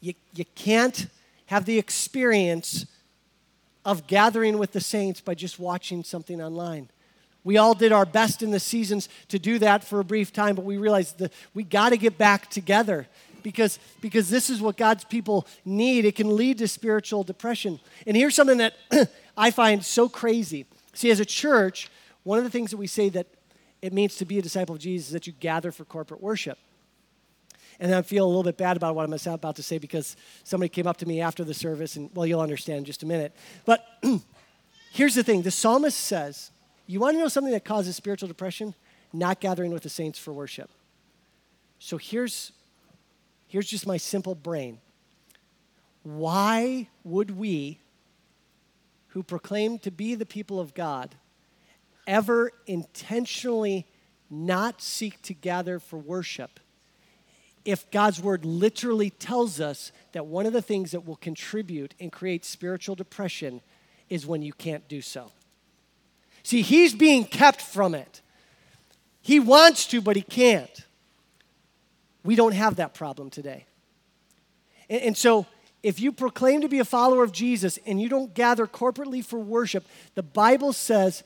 [0.00, 1.06] You, you can't
[1.46, 2.84] have the experience
[3.84, 6.88] of gathering with the saints by just watching something online.
[7.44, 10.56] We all did our best in the seasons to do that for a brief time,
[10.56, 13.06] but we realized that we got to get back together
[13.44, 16.04] because, because this is what God's people need.
[16.06, 17.78] It can lead to spiritual depression.
[18.04, 18.74] And here's something that
[19.36, 20.66] I find so crazy.
[20.92, 21.88] See, as a church,
[22.24, 23.28] one of the things that we say that
[23.80, 26.58] it means to be a disciple of Jesus is that you gather for corporate worship.
[27.80, 30.68] And I feel a little bit bad about what I'm about to say because somebody
[30.68, 33.32] came up to me after the service, and well, you'll understand in just a minute.
[33.64, 33.86] But
[34.92, 36.50] here's the thing the psalmist says,
[36.86, 38.74] You want to know something that causes spiritual depression?
[39.12, 40.70] Not gathering with the saints for worship.
[41.78, 42.52] So here's,
[43.46, 44.80] here's just my simple brain.
[46.02, 47.78] Why would we,
[49.08, 51.14] who proclaim to be the people of God,
[52.06, 53.86] ever intentionally
[54.28, 56.58] not seek to gather for worship?
[57.68, 62.10] If God's word literally tells us that one of the things that will contribute and
[62.10, 63.60] create spiritual depression
[64.08, 65.32] is when you can't do so.
[66.42, 68.22] See, he's being kept from it.
[69.20, 70.86] He wants to, but he can't.
[72.24, 73.66] We don't have that problem today.
[74.88, 75.44] And, and, so,
[75.82, 79.38] if you proclaim to be a follower of Jesus and you don't gather corporately for
[79.38, 81.22] worship, the Bible says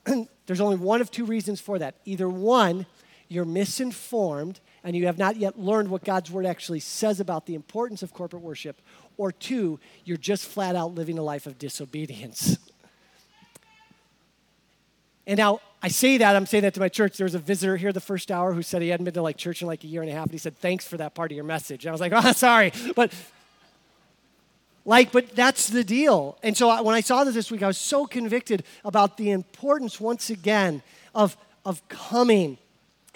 [0.46, 1.94] there's only one of two reasons for that.
[2.04, 2.84] Either one,
[3.28, 7.56] you're misinformed and you have not yet learned what God's word actually says about the
[7.56, 8.80] importance of corporate worship,
[9.16, 12.56] or two, you're just flat out living a life of disobedience.
[15.26, 17.16] And now I say that, I'm saying that to my church.
[17.16, 19.36] There was a visitor here the first hour who said he hadn't been to like
[19.36, 21.32] church in like a year and a half, and he said, Thanks for that part
[21.32, 21.84] of your message.
[21.84, 22.72] And I was like, Oh, sorry.
[22.94, 23.12] But
[24.84, 26.38] like, but that's the deal.
[26.44, 30.00] And so when I saw this this week, I was so convicted about the importance
[30.00, 30.80] once again
[31.12, 32.58] of, of coming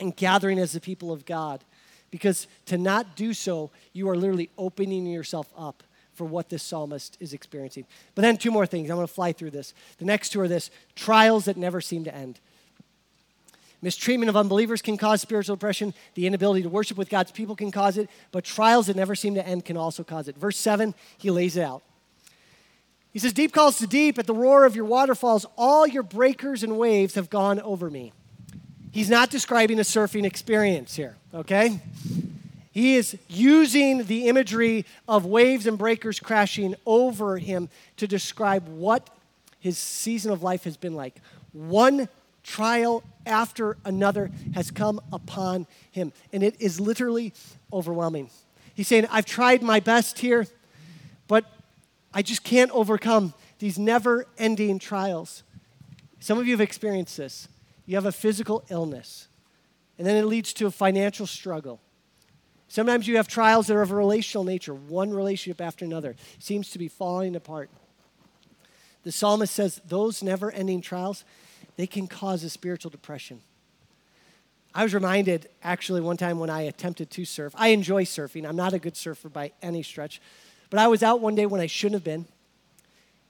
[0.01, 1.65] and gathering as the people of God.
[2.11, 5.83] Because to not do so, you are literally opening yourself up
[6.15, 7.87] for what this psalmist is experiencing.
[8.15, 8.91] But then, two more things.
[8.91, 9.73] I'm going to fly through this.
[9.99, 12.41] The next two are this trials that never seem to end.
[13.83, 15.95] Mistreatment of unbelievers can cause spiritual oppression.
[16.15, 18.11] The inability to worship with God's people can cause it.
[18.33, 20.37] But trials that never seem to end can also cause it.
[20.37, 21.83] Verse 7, he lays it out.
[23.13, 25.47] He says, Deep calls to deep at the roar of your waterfalls.
[25.57, 28.13] All your breakers and waves have gone over me.
[28.93, 31.81] He's not describing a surfing experience here, okay?
[32.73, 39.09] He is using the imagery of waves and breakers crashing over him to describe what
[39.61, 41.17] his season of life has been like.
[41.53, 42.09] One
[42.43, 47.33] trial after another has come upon him, and it is literally
[47.73, 48.31] overwhelming.
[48.75, 50.47] He's saying, I've tried my best here,
[51.29, 51.45] but
[52.15, 55.43] I just can't overcome these never ending trials.
[56.19, 57.47] Some of you have experienced this
[57.91, 59.27] you have a physical illness,
[59.99, 61.81] and then it leads to a financial struggle.
[62.69, 66.71] Sometimes you have trials that are of a relational nature, one relationship after another seems
[66.71, 67.69] to be falling apart.
[69.03, 71.25] The psalmist says those never ending trials,
[71.75, 73.41] they can cause a spiritual depression.
[74.73, 77.53] I was reminded actually one time when I attempted to surf.
[77.57, 78.49] I enjoy surfing.
[78.49, 80.23] I'm not a good surfer by any stretch.
[80.71, 82.27] But I was out one day when I shouldn't have been.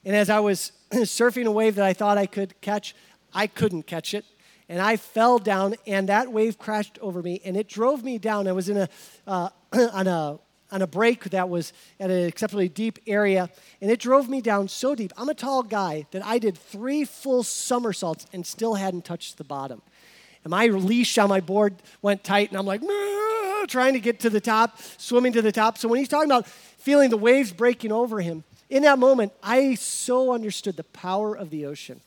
[0.05, 2.94] And as I was surfing a wave that I thought I could catch,
[3.33, 4.27] I couldn't catch it
[4.70, 8.46] and I fell down, and that wave crashed over me, and it drove me down.
[8.46, 8.88] I was in a,
[9.26, 9.48] uh,
[9.92, 10.38] on a,
[10.70, 14.68] on a break that was at an exceptionally deep area, and it drove me down
[14.68, 15.12] so deep.
[15.16, 19.44] I'm a tall guy that I did three full somersaults and still hadn't touched the
[19.44, 19.83] bottom.
[20.44, 22.80] And my leash on my board went tight, and I'm like,
[23.66, 25.78] trying to get to the top, swimming to the top.
[25.78, 29.74] So when he's talking about feeling the waves breaking over him, in that moment, I
[29.74, 32.00] so understood the power of the ocean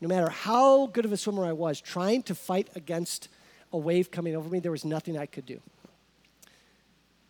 [0.00, 3.28] no matter how good of a swimmer I was, trying to fight against
[3.72, 5.60] a wave coming over me, there was nothing I could do.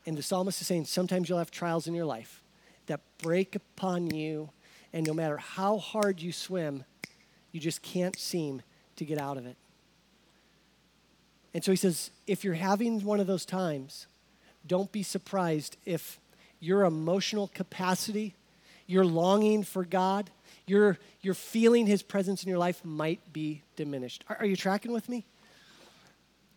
[0.06, 2.42] And the psalmist is saying sometimes you'll have trials in your life
[2.86, 4.50] that break upon you,
[4.92, 6.84] and no matter how hard you swim,
[7.52, 8.62] you just can't seem
[8.96, 9.56] to get out of it.
[11.52, 14.06] And so he says, if you're having one of those times,
[14.66, 16.20] don't be surprised if
[16.60, 18.34] your emotional capacity,
[18.86, 20.30] your longing for God,
[20.70, 24.24] your, your feeling his presence in your life might be diminished.
[24.28, 25.26] Are, are you tracking with me?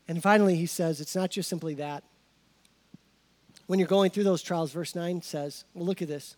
[0.07, 2.03] And finally, he says, it's not just simply that.
[3.65, 6.35] When you're going through those trials, verse 9 says, well, look at this.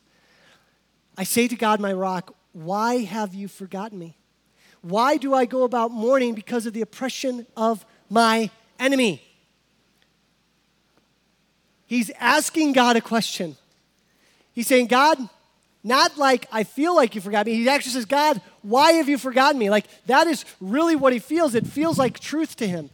[1.18, 4.18] I say to God, my rock, why have you forgotten me?
[4.82, 9.22] Why do I go about mourning because of the oppression of my enemy?
[11.88, 13.58] He's asking God a question.
[14.54, 15.18] He's saying, God,
[15.86, 17.54] not like, I feel like you forgot me.
[17.54, 19.70] He actually says, God, why have you forgotten me?
[19.70, 21.54] Like, that is really what he feels.
[21.54, 22.90] It feels like truth to him.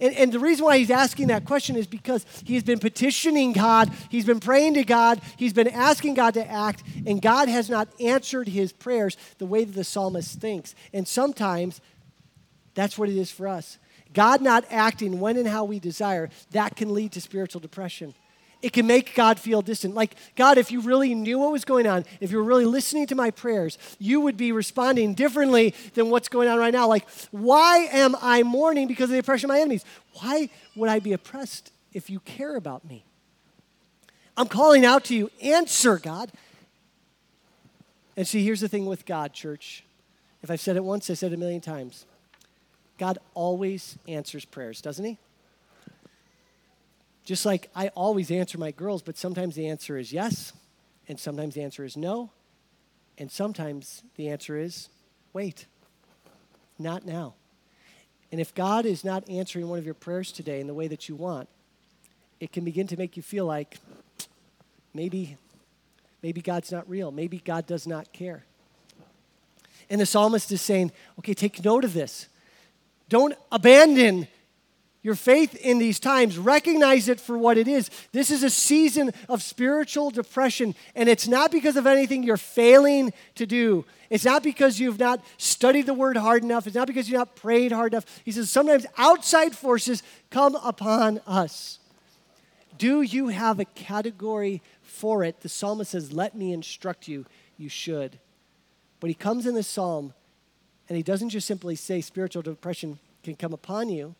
[0.00, 3.90] And, and, the reason why he's asking that question is because he's been petitioning God,
[4.08, 7.88] he's been praying to God, he's been asking God to act, and God has not
[7.98, 10.76] answered his prayers the way that the psalmist thinks.
[10.92, 11.80] And sometimes
[12.74, 13.78] that's what it is for us.
[14.12, 18.14] God not acting when and how we desire, that can lead to spiritual depression
[18.60, 19.94] it can make God feel distant.
[19.94, 23.06] Like, God, if you really knew what was going on, if you were really listening
[23.06, 26.88] to my prayers, you would be responding differently than what's going on right now.
[26.88, 29.84] Like, why am I mourning because of the oppression of my enemies?
[30.14, 33.04] Why would I be oppressed if you care about me?
[34.36, 35.30] I'm calling out to you.
[35.42, 36.32] Answer, God.
[38.16, 39.84] And see, here's the thing with God, church.
[40.42, 42.06] If I've said it once, I said it a million times.
[42.98, 45.18] God always answers prayers, doesn't he?
[47.28, 50.54] Just like I always answer my girls, but sometimes the answer is yes,
[51.08, 52.30] and sometimes the answer is no,
[53.18, 54.88] and sometimes the answer is
[55.34, 55.66] wait,
[56.78, 57.34] not now.
[58.32, 61.06] And if God is not answering one of your prayers today in the way that
[61.06, 61.50] you want,
[62.40, 63.76] it can begin to make you feel like
[64.94, 65.36] maybe
[66.22, 68.42] maybe God's not real, maybe God does not care.
[69.90, 72.26] And the psalmist is saying, okay, take note of this.
[73.10, 74.28] Don't abandon
[75.02, 77.88] your faith in these times, recognize it for what it is.
[78.12, 83.12] This is a season of spiritual depression, and it's not because of anything you're failing
[83.36, 83.84] to do.
[84.10, 86.66] It's not because you've not studied the word hard enough.
[86.66, 88.06] It's not because you've not prayed hard enough.
[88.24, 91.78] He says sometimes outside forces come upon us.
[92.76, 95.40] Do you have a category for it?
[95.40, 97.26] The psalmist says, Let me instruct you.
[97.56, 98.18] You should.
[99.00, 100.14] But he comes in the psalm
[100.88, 104.14] and he doesn't just simply say spiritual depression can come upon you.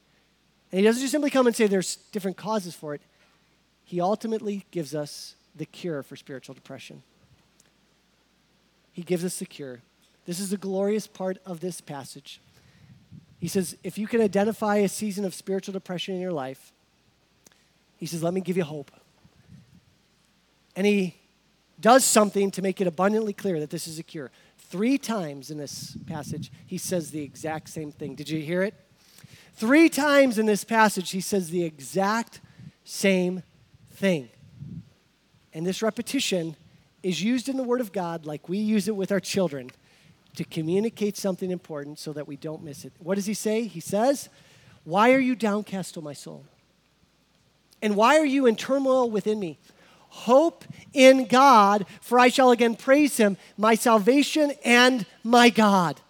[0.70, 3.00] And he doesn't just simply come and say there's different causes for it.
[3.84, 7.02] He ultimately gives us the cure for spiritual depression.
[8.92, 9.80] He gives us the cure.
[10.26, 12.40] This is the glorious part of this passage.
[13.40, 16.72] He says, if you can identify a season of spiritual depression in your life,
[17.96, 18.90] he says, let me give you hope.
[20.76, 21.16] And he
[21.80, 24.30] does something to make it abundantly clear that this is a cure.
[24.58, 28.14] Three times in this passage, he says the exact same thing.
[28.14, 28.74] Did you hear it?
[29.58, 32.40] Three times in this passage, he says the exact
[32.84, 33.42] same
[33.90, 34.28] thing.
[35.52, 36.54] And this repetition
[37.02, 39.72] is used in the Word of God like we use it with our children
[40.36, 42.92] to communicate something important so that we don't miss it.
[43.00, 43.64] What does he say?
[43.64, 44.28] He says,
[44.84, 46.44] Why are you downcast, O my soul?
[47.82, 49.58] And why are you in turmoil within me?
[50.10, 56.00] Hope in God, for I shall again praise him, my salvation and my God.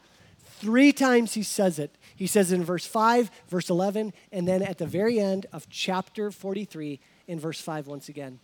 [0.60, 1.96] Three times he says it.
[2.18, 6.32] He says in verse 5, verse 11, and then at the very end of chapter
[6.32, 6.98] 43,
[7.28, 8.40] in verse 5 once again.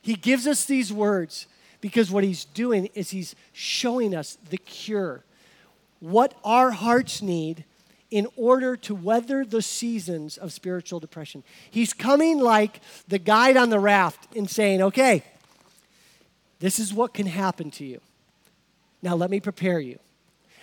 [0.00, 1.46] He gives us these words
[1.82, 5.24] because what he's doing is he's showing us the cure.
[6.00, 7.66] What our hearts need
[8.10, 11.44] in order to weather the seasons of spiritual depression.
[11.70, 15.22] He's coming like the guide on the raft and saying, okay,
[16.60, 18.00] this is what can happen to you.
[19.02, 19.98] Now let me prepare you.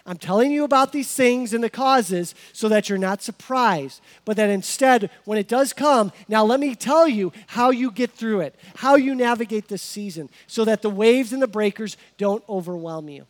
[0.07, 4.37] I'm telling you about these things and the causes so that you're not surprised, but
[4.37, 8.41] that instead, when it does come, now let me tell you how you get through
[8.41, 13.09] it, how you navigate this season, so that the waves and the breakers don't overwhelm
[13.09, 13.25] you.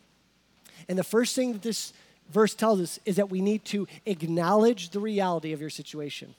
[0.86, 1.94] And the first thing that this
[2.30, 6.34] verse tells us is that we need to acknowledge the reality of your situation.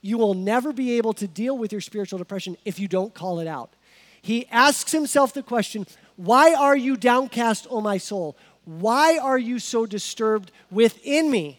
[0.00, 3.38] You will never be able to deal with your spiritual depression if you don't call
[3.40, 3.74] it out.
[4.22, 8.36] He asks himself the question, Why are you downcast, O my soul?
[8.68, 11.58] Why are you so disturbed within me?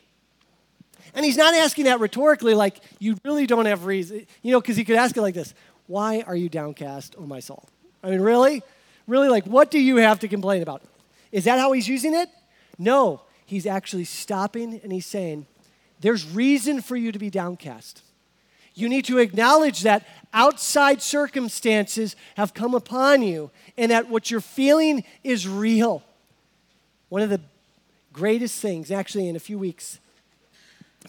[1.16, 4.78] And he's not asking that rhetorically, like, you really don't have reason, you know, because
[4.78, 5.55] he could ask it like this
[5.88, 7.68] Why are you downcast, oh my soul?
[8.03, 8.62] I mean, really?
[9.07, 10.84] Really, like, what do you have to complain about?
[11.32, 12.30] Is that how he's using it?
[12.78, 13.22] No.
[13.43, 15.47] He's actually stopping and he's saying,
[16.01, 18.03] There's reason for you to be downcast.
[18.76, 23.49] You need to acknowledge that outside circumstances have come upon you
[23.80, 26.03] and that what you're feeling is real.
[27.10, 27.41] One of the
[28.14, 29.99] greatest things, actually, in a few weeks,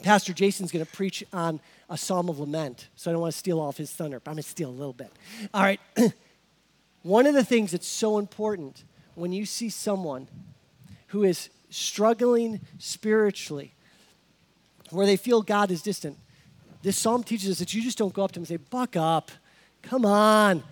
[0.03, 2.89] Pastor Jason's going to preach on a psalm of lament.
[2.97, 4.71] So I don't want to steal all of his thunder, but I'm going to steal
[4.71, 5.13] a little bit.
[5.53, 5.81] All right.
[7.03, 8.85] One of the things that's so important
[9.15, 10.29] when you see someone
[11.09, 13.73] who is struggling spiritually,
[14.91, 16.17] where they feel God is distant,
[16.83, 18.97] this psalm teaches us that you just don't go up to them and say, Buck
[18.97, 19.31] up.
[19.83, 20.63] Come on.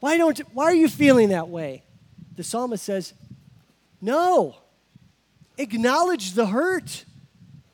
[0.00, 1.82] Why, don't, why are you feeling that way?
[2.36, 3.14] The psalmist says,
[4.00, 4.56] no.
[5.56, 7.04] Acknowledge the hurt.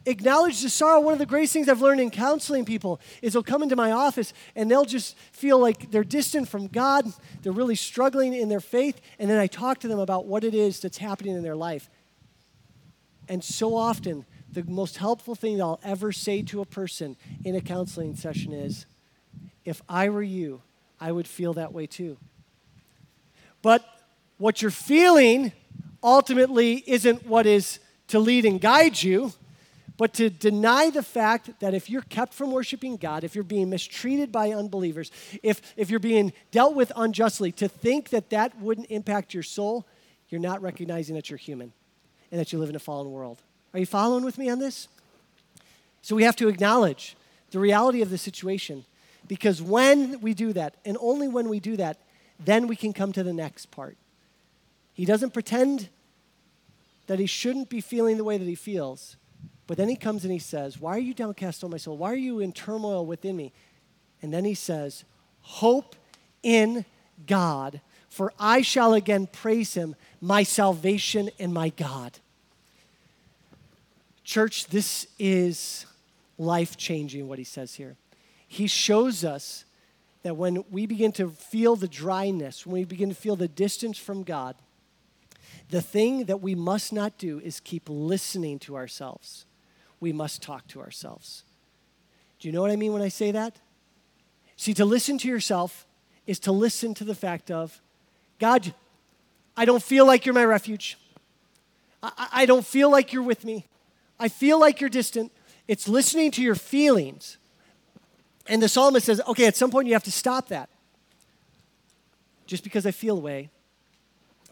[0.06, 1.00] Acknowledge the sorrow.
[1.00, 3.92] One of the greatest things I've learned in counseling people is they'll come into my
[3.92, 7.10] office and they'll just feel like they're distant from God.
[7.42, 9.00] They're really struggling in their faith.
[9.18, 11.88] And then I talk to them about what it is that's happening in their life.
[13.28, 17.54] And so often, the most helpful thing that I'll ever say to a person in
[17.54, 18.86] a counseling session is
[19.64, 20.60] if I were you,
[21.00, 22.18] I would feel that way too.
[23.62, 23.84] But
[24.36, 25.52] what you're feeling
[26.04, 29.32] ultimately isn't what is to lead and guide you,
[29.96, 33.70] but to deny the fact that if you're kept from worshiping God, if you're being
[33.70, 35.10] mistreated by unbelievers,
[35.42, 39.86] if, if you're being dealt with unjustly, to think that that wouldn't impact your soul,
[40.28, 41.72] you're not recognizing that you're human
[42.30, 43.40] and that you live in a fallen world.
[43.72, 44.88] Are you following with me on this?
[46.02, 47.16] So we have to acknowledge
[47.52, 48.84] the reality of the situation
[49.26, 51.98] because when we do that, and only when we do that,
[52.44, 53.96] then we can come to the next part.
[54.92, 55.88] He doesn't pretend
[57.06, 59.16] that he shouldn't be feeling the way that he feels.
[59.66, 61.96] But then he comes and he says, Why are you downcast, on my soul?
[61.96, 63.52] Why are you in turmoil within me?
[64.22, 65.04] And then he says,
[65.40, 65.96] Hope
[66.42, 66.84] in
[67.26, 72.18] God, for I shall again praise him, my salvation and my God.
[74.22, 75.86] Church, this is
[76.38, 77.96] life changing what he says here.
[78.48, 79.64] He shows us
[80.22, 83.98] that when we begin to feel the dryness, when we begin to feel the distance
[83.98, 84.56] from God,
[85.70, 89.46] the thing that we must not do is keep listening to ourselves.
[90.00, 91.44] We must talk to ourselves.
[92.38, 93.56] Do you know what I mean when I say that?
[94.56, 95.86] See, to listen to yourself
[96.26, 97.80] is to listen to the fact of
[98.38, 98.74] God,
[99.56, 100.98] I don't feel like you're my refuge.
[102.02, 103.66] I, I don't feel like you're with me.
[104.18, 105.32] I feel like you're distant.
[105.66, 107.38] It's listening to your feelings.
[108.46, 110.68] And the psalmist says, okay, at some point you have to stop that.
[112.46, 113.50] Just because I feel a way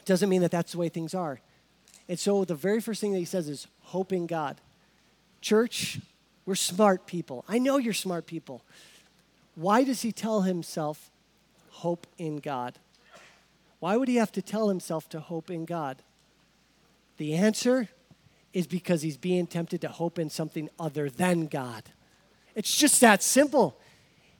[0.05, 1.41] doesn't mean that that's the way things are.
[2.09, 4.61] And so the very first thing that he says is hope in God.
[5.41, 6.01] Church,
[6.45, 7.45] we're smart people.
[7.49, 8.63] I know you're smart people.
[9.55, 11.11] Why does he tell himself
[11.71, 12.79] hope in God?
[13.81, 16.03] Why would he have to tell himself to hope in God?
[17.17, 17.89] The answer
[18.53, 21.85] is because he's being tempted to hope in something other than God.
[22.55, 23.79] It's just that simple.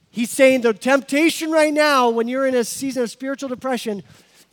[0.09, 4.03] He's saying the temptation right now, when you're in a season of spiritual depression,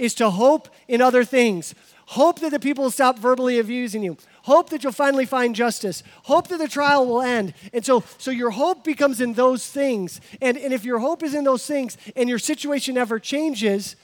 [0.00, 1.74] is to hope in other things.
[2.06, 4.16] Hope that the people will stop verbally abusing you.
[4.42, 6.02] Hope that you'll finally find justice.
[6.24, 7.54] Hope that the trial will end.
[7.72, 10.20] And so, so your hope becomes in those things.
[10.40, 13.94] And, and if your hope is in those things and your situation never changes,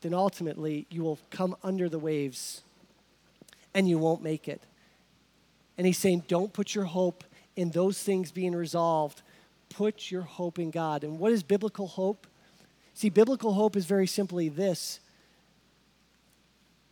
[0.00, 2.62] then ultimately you will come under the waves
[3.74, 4.62] and you won't make it.
[5.78, 7.22] And he's saying, don't put your hope
[7.54, 9.22] in those things being resolved.
[9.68, 11.04] Put your hope in God.
[11.04, 12.26] And what is biblical hope?
[12.96, 15.00] See, biblical hope is very simply this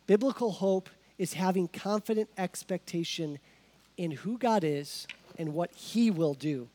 [0.05, 0.87] biblical hope
[1.17, 3.39] is having confident expectation
[3.97, 5.07] in who God is
[5.39, 6.69] and what He will do.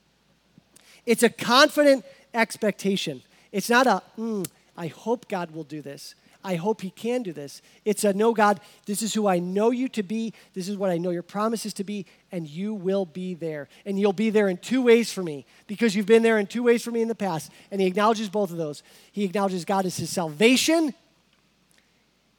[1.06, 2.04] It's a confident
[2.34, 3.22] expectation.
[3.52, 6.16] It's not a, mm, I hope God will do this.
[6.42, 7.60] I hope He can do this.
[7.84, 10.32] It's a no, God, this is who I know you to be.
[10.54, 13.68] This is what I know your promises to be, and you will be there.
[13.84, 16.62] And you'll be there in two ways for me because you've been there in two
[16.62, 17.50] ways for me in the past.
[17.70, 18.82] And He acknowledges both of those.
[19.12, 20.94] He acknowledges God as His salvation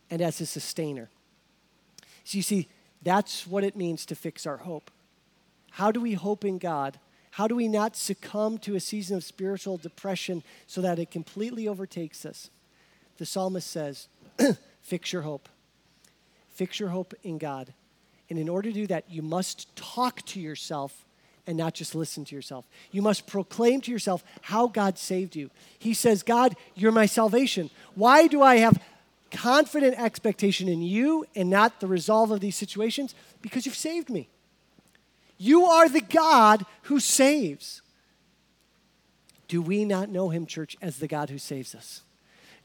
[0.10, 1.10] and as His sustainer.
[2.24, 2.68] So you see,
[3.04, 4.90] that's what it means to fix our hope.
[5.72, 7.00] How do we hope in God?
[7.32, 11.68] How do we not succumb to a season of spiritual depression so that it completely
[11.68, 12.50] overtakes us?
[13.22, 14.08] The psalmist says,
[14.82, 15.48] Fix your hope.
[16.50, 17.72] Fix your hope in God.
[18.32, 21.06] And in order to do that, you must talk to yourself
[21.46, 22.66] and not just listen to yourself.
[22.92, 25.52] You must proclaim to yourself how God saved you.
[25.78, 27.70] He says, God, you're my salvation.
[27.94, 28.82] Why do I have
[29.30, 33.14] confident expectation in you and not the resolve of these situations?
[33.44, 34.30] Because you've saved me.
[35.38, 37.84] You are the God who saves.
[39.48, 42.02] Do we not know him, church, as the God who saves us?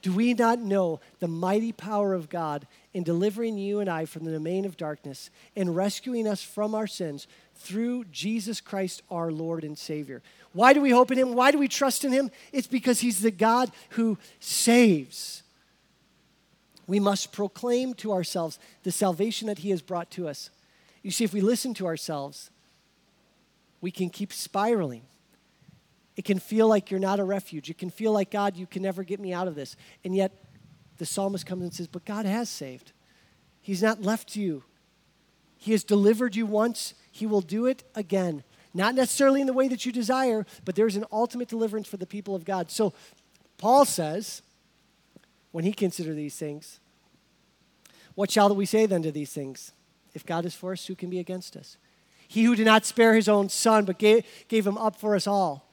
[0.06, 4.24] Do we not know the mighty power of God in delivering you and I from
[4.24, 7.26] the domain of darkness and rescuing us from our sins
[7.56, 10.22] through Jesus Christ, our Lord and Savior?
[10.52, 11.34] Why do we hope in Him?
[11.34, 12.30] Why do we trust in Him?
[12.52, 15.42] It's because He's the God who saves.
[16.86, 20.50] We must proclaim to ourselves the salvation that He has brought to us.
[21.02, 22.52] You see, if we listen to ourselves,
[23.80, 25.02] we can keep spiraling
[26.16, 27.68] it can feel like you're not a refuge.
[27.68, 29.76] It can feel like, God, you can never get me out of this.
[30.02, 30.32] And yet,
[30.96, 32.92] the psalmist comes and says, But God has saved.
[33.60, 34.64] He's not left you.
[35.58, 38.44] He has delivered you once, He will do it again.
[38.72, 42.06] Not necessarily in the way that you desire, but there's an ultimate deliverance for the
[42.06, 42.70] people of God.
[42.70, 42.94] So,
[43.58, 44.42] Paul says,
[45.50, 46.80] when he considered these things,
[48.14, 49.72] What shall we say then to these things?
[50.14, 51.76] If God is for us, who can be against us?
[52.26, 55.26] He who did not spare his own son, but gave, gave him up for us
[55.26, 55.65] all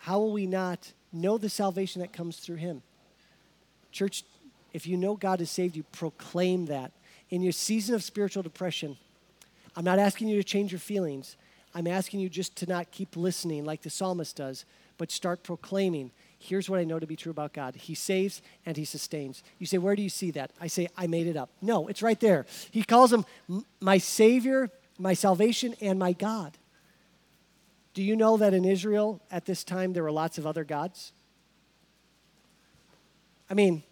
[0.00, 2.82] how will we not know the salvation that comes through him?
[3.92, 4.24] Church,
[4.72, 6.92] if you know God has saved you, proclaim that.
[7.28, 8.96] In your season of spiritual depression,
[9.76, 11.36] I'm not asking you to change your feelings.
[11.74, 14.64] I'm asking you just to not keep listening like the psalmist does,
[14.96, 16.12] but start proclaiming.
[16.38, 19.42] Here's what I know to be true about God He saves and He sustains.
[19.58, 20.50] You say, Where do you see that?
[20.60, 21.50] I say, I made it up.
[21.60, 22.46] No, it's right there.
[22.70, 23.26] He calls Him
[23.80, 26.56] my Savior, my salvation, and my God.
[27.94, 31.12] Do you know that in Israel at this time there were lots of other gods?
[33.48, 33.82] I mean,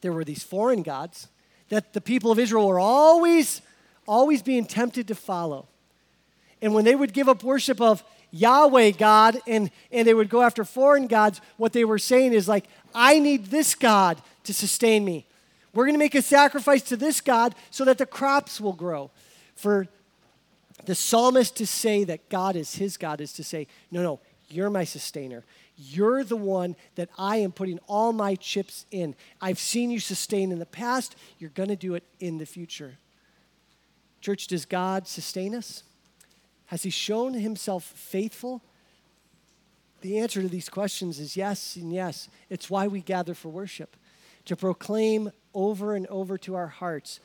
[0.00, 1.28] there were these foreign gods
[1.68, 3.60] that the people of Israel were always,
[4.06, 5.66] always being tempted to follow.
[6.62, 10.42] And when they would give up worship of Yahweh God and, and they would go
[10.42, 15.04] after foreign gods, what they were saying is like, I need this God to sustain
[15.04, 15.26] me.
[15.72, 19.10] We're going to make a sacrifice to this God so that the crops will grow.
[19.54, 19.86] For
[20.86, 24.70] the psalmist to say that God is his God is to say, no, no, you're
[24.70, 25.44] my sustainer.
[25.76, 29.14] You're the one that I am putting all my chips in.
[29.40, 31.16] I've seen you sustain in the past.
[31.38, 32.98] You're going to do it in the future.
[34.20, 35.82] Church, does God sustain us?
[36.66, 38.62] Has He shown Himself faithful?
[40.02, 42.28] The answer to these questions is yes and yes.
[42.48, 43.96] It's why we gather for worship,
[44.46, 47.20] to proclaim over and over to our hearts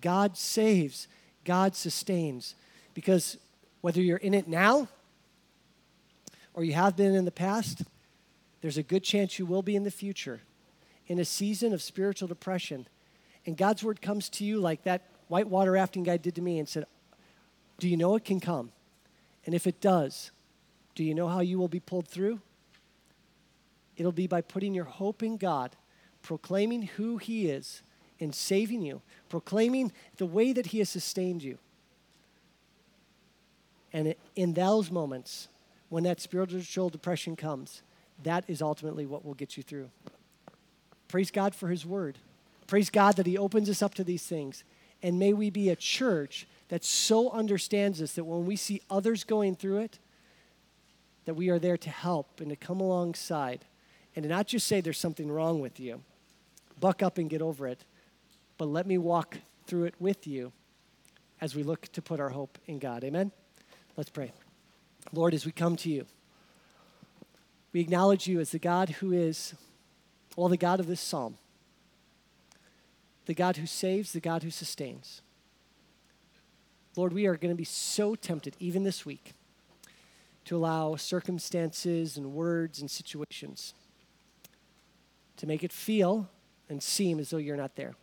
[0.00, 1.08] God saves,
[1.44, 2.54] God sustains.
[2.98, 3.38] Because
[3.80, 4.88] whether you're in it now
[6.52, 7.82] or you have been in the past,
[8.60, 10.40] there's a good chance you will be in the future
[11.06, 12.88] in a season of spiritual depression.
[13.46, 16.68] And God's word comes to you like that whitewater rafting guy did to me and
[16.68, 16.86] said,
[17.78, 18.72] Do you know it can come?
[19.46, 20.32] And if it does,
[20.96, 22.40] do you know how you will be pulled through?
[23.96, 25.76] It'll be by putting your hope in God,
[26.20, 27.80] proclaiming who He is
[28.18, 31.58] and saving you, proclaiming the way that He has sustained you.
[33.92, 35.48] And in those moments,
[35.88, 37.82] when that spiritual depression comes,
[38.22, 39.90] that is ultimately what will get you through.
[41.08, 42.18] Praise God for His Word.
[42.66, 44.64] Praise God that He opens us up to these things.
[45.02, 49.24] And may we be a church that so understands this that when we see others
[49.24, 49.98] going through it,
[51.24, 53.64] that we are there to help and to come alongside
[54.16, 56.02] and to not just say there's something wrong with you,
[56.80, 57.84] buck up and get over it,
[58.56, 60.52] but let me walk through it with you
[61.40, 63.04] as we look to put our hope in God.
[63.04, 63.30] Amen?
[63.98, 64.30] Let's pray.
[65.12, 66.06] Lord, as we come to you,
[67.72, 69.54] we acknowledge you as the God who is,
[70.36, 71.36] well, the God of this psalm,
[73.26, 75.20] the God who saves, the God who sustains.
[76.94, 79.32] Lord, we are going to be so tempted, even this week,
[80.44, 83.74] to allow circumstances and words and situations
[85.38, 86.28] to make it feel
[86.68, 87.96] and seem as though you're not there.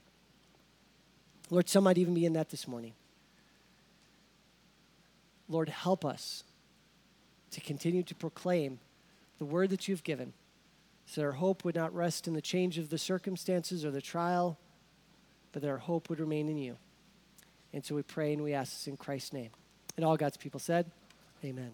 [1.49, 2.91] Lord, some might even be in that this morning.
[5.47, 6.43] Lord, help us
[7.51, 8.79] to continue to proclaim
[9.37, 10.33] the word that you've given
[11.05, 14.01] so that our hope would not rest in the change of the circumstances or the
[14.01, 14.57] trial,
[15.51, 16.77] but that our hope would remain in you.
[17.73, 19.51] And so we pray and we ask this in Christ's name.
[19.95, 20.89] And all God's people said,
[21.43, 21.71] Amen.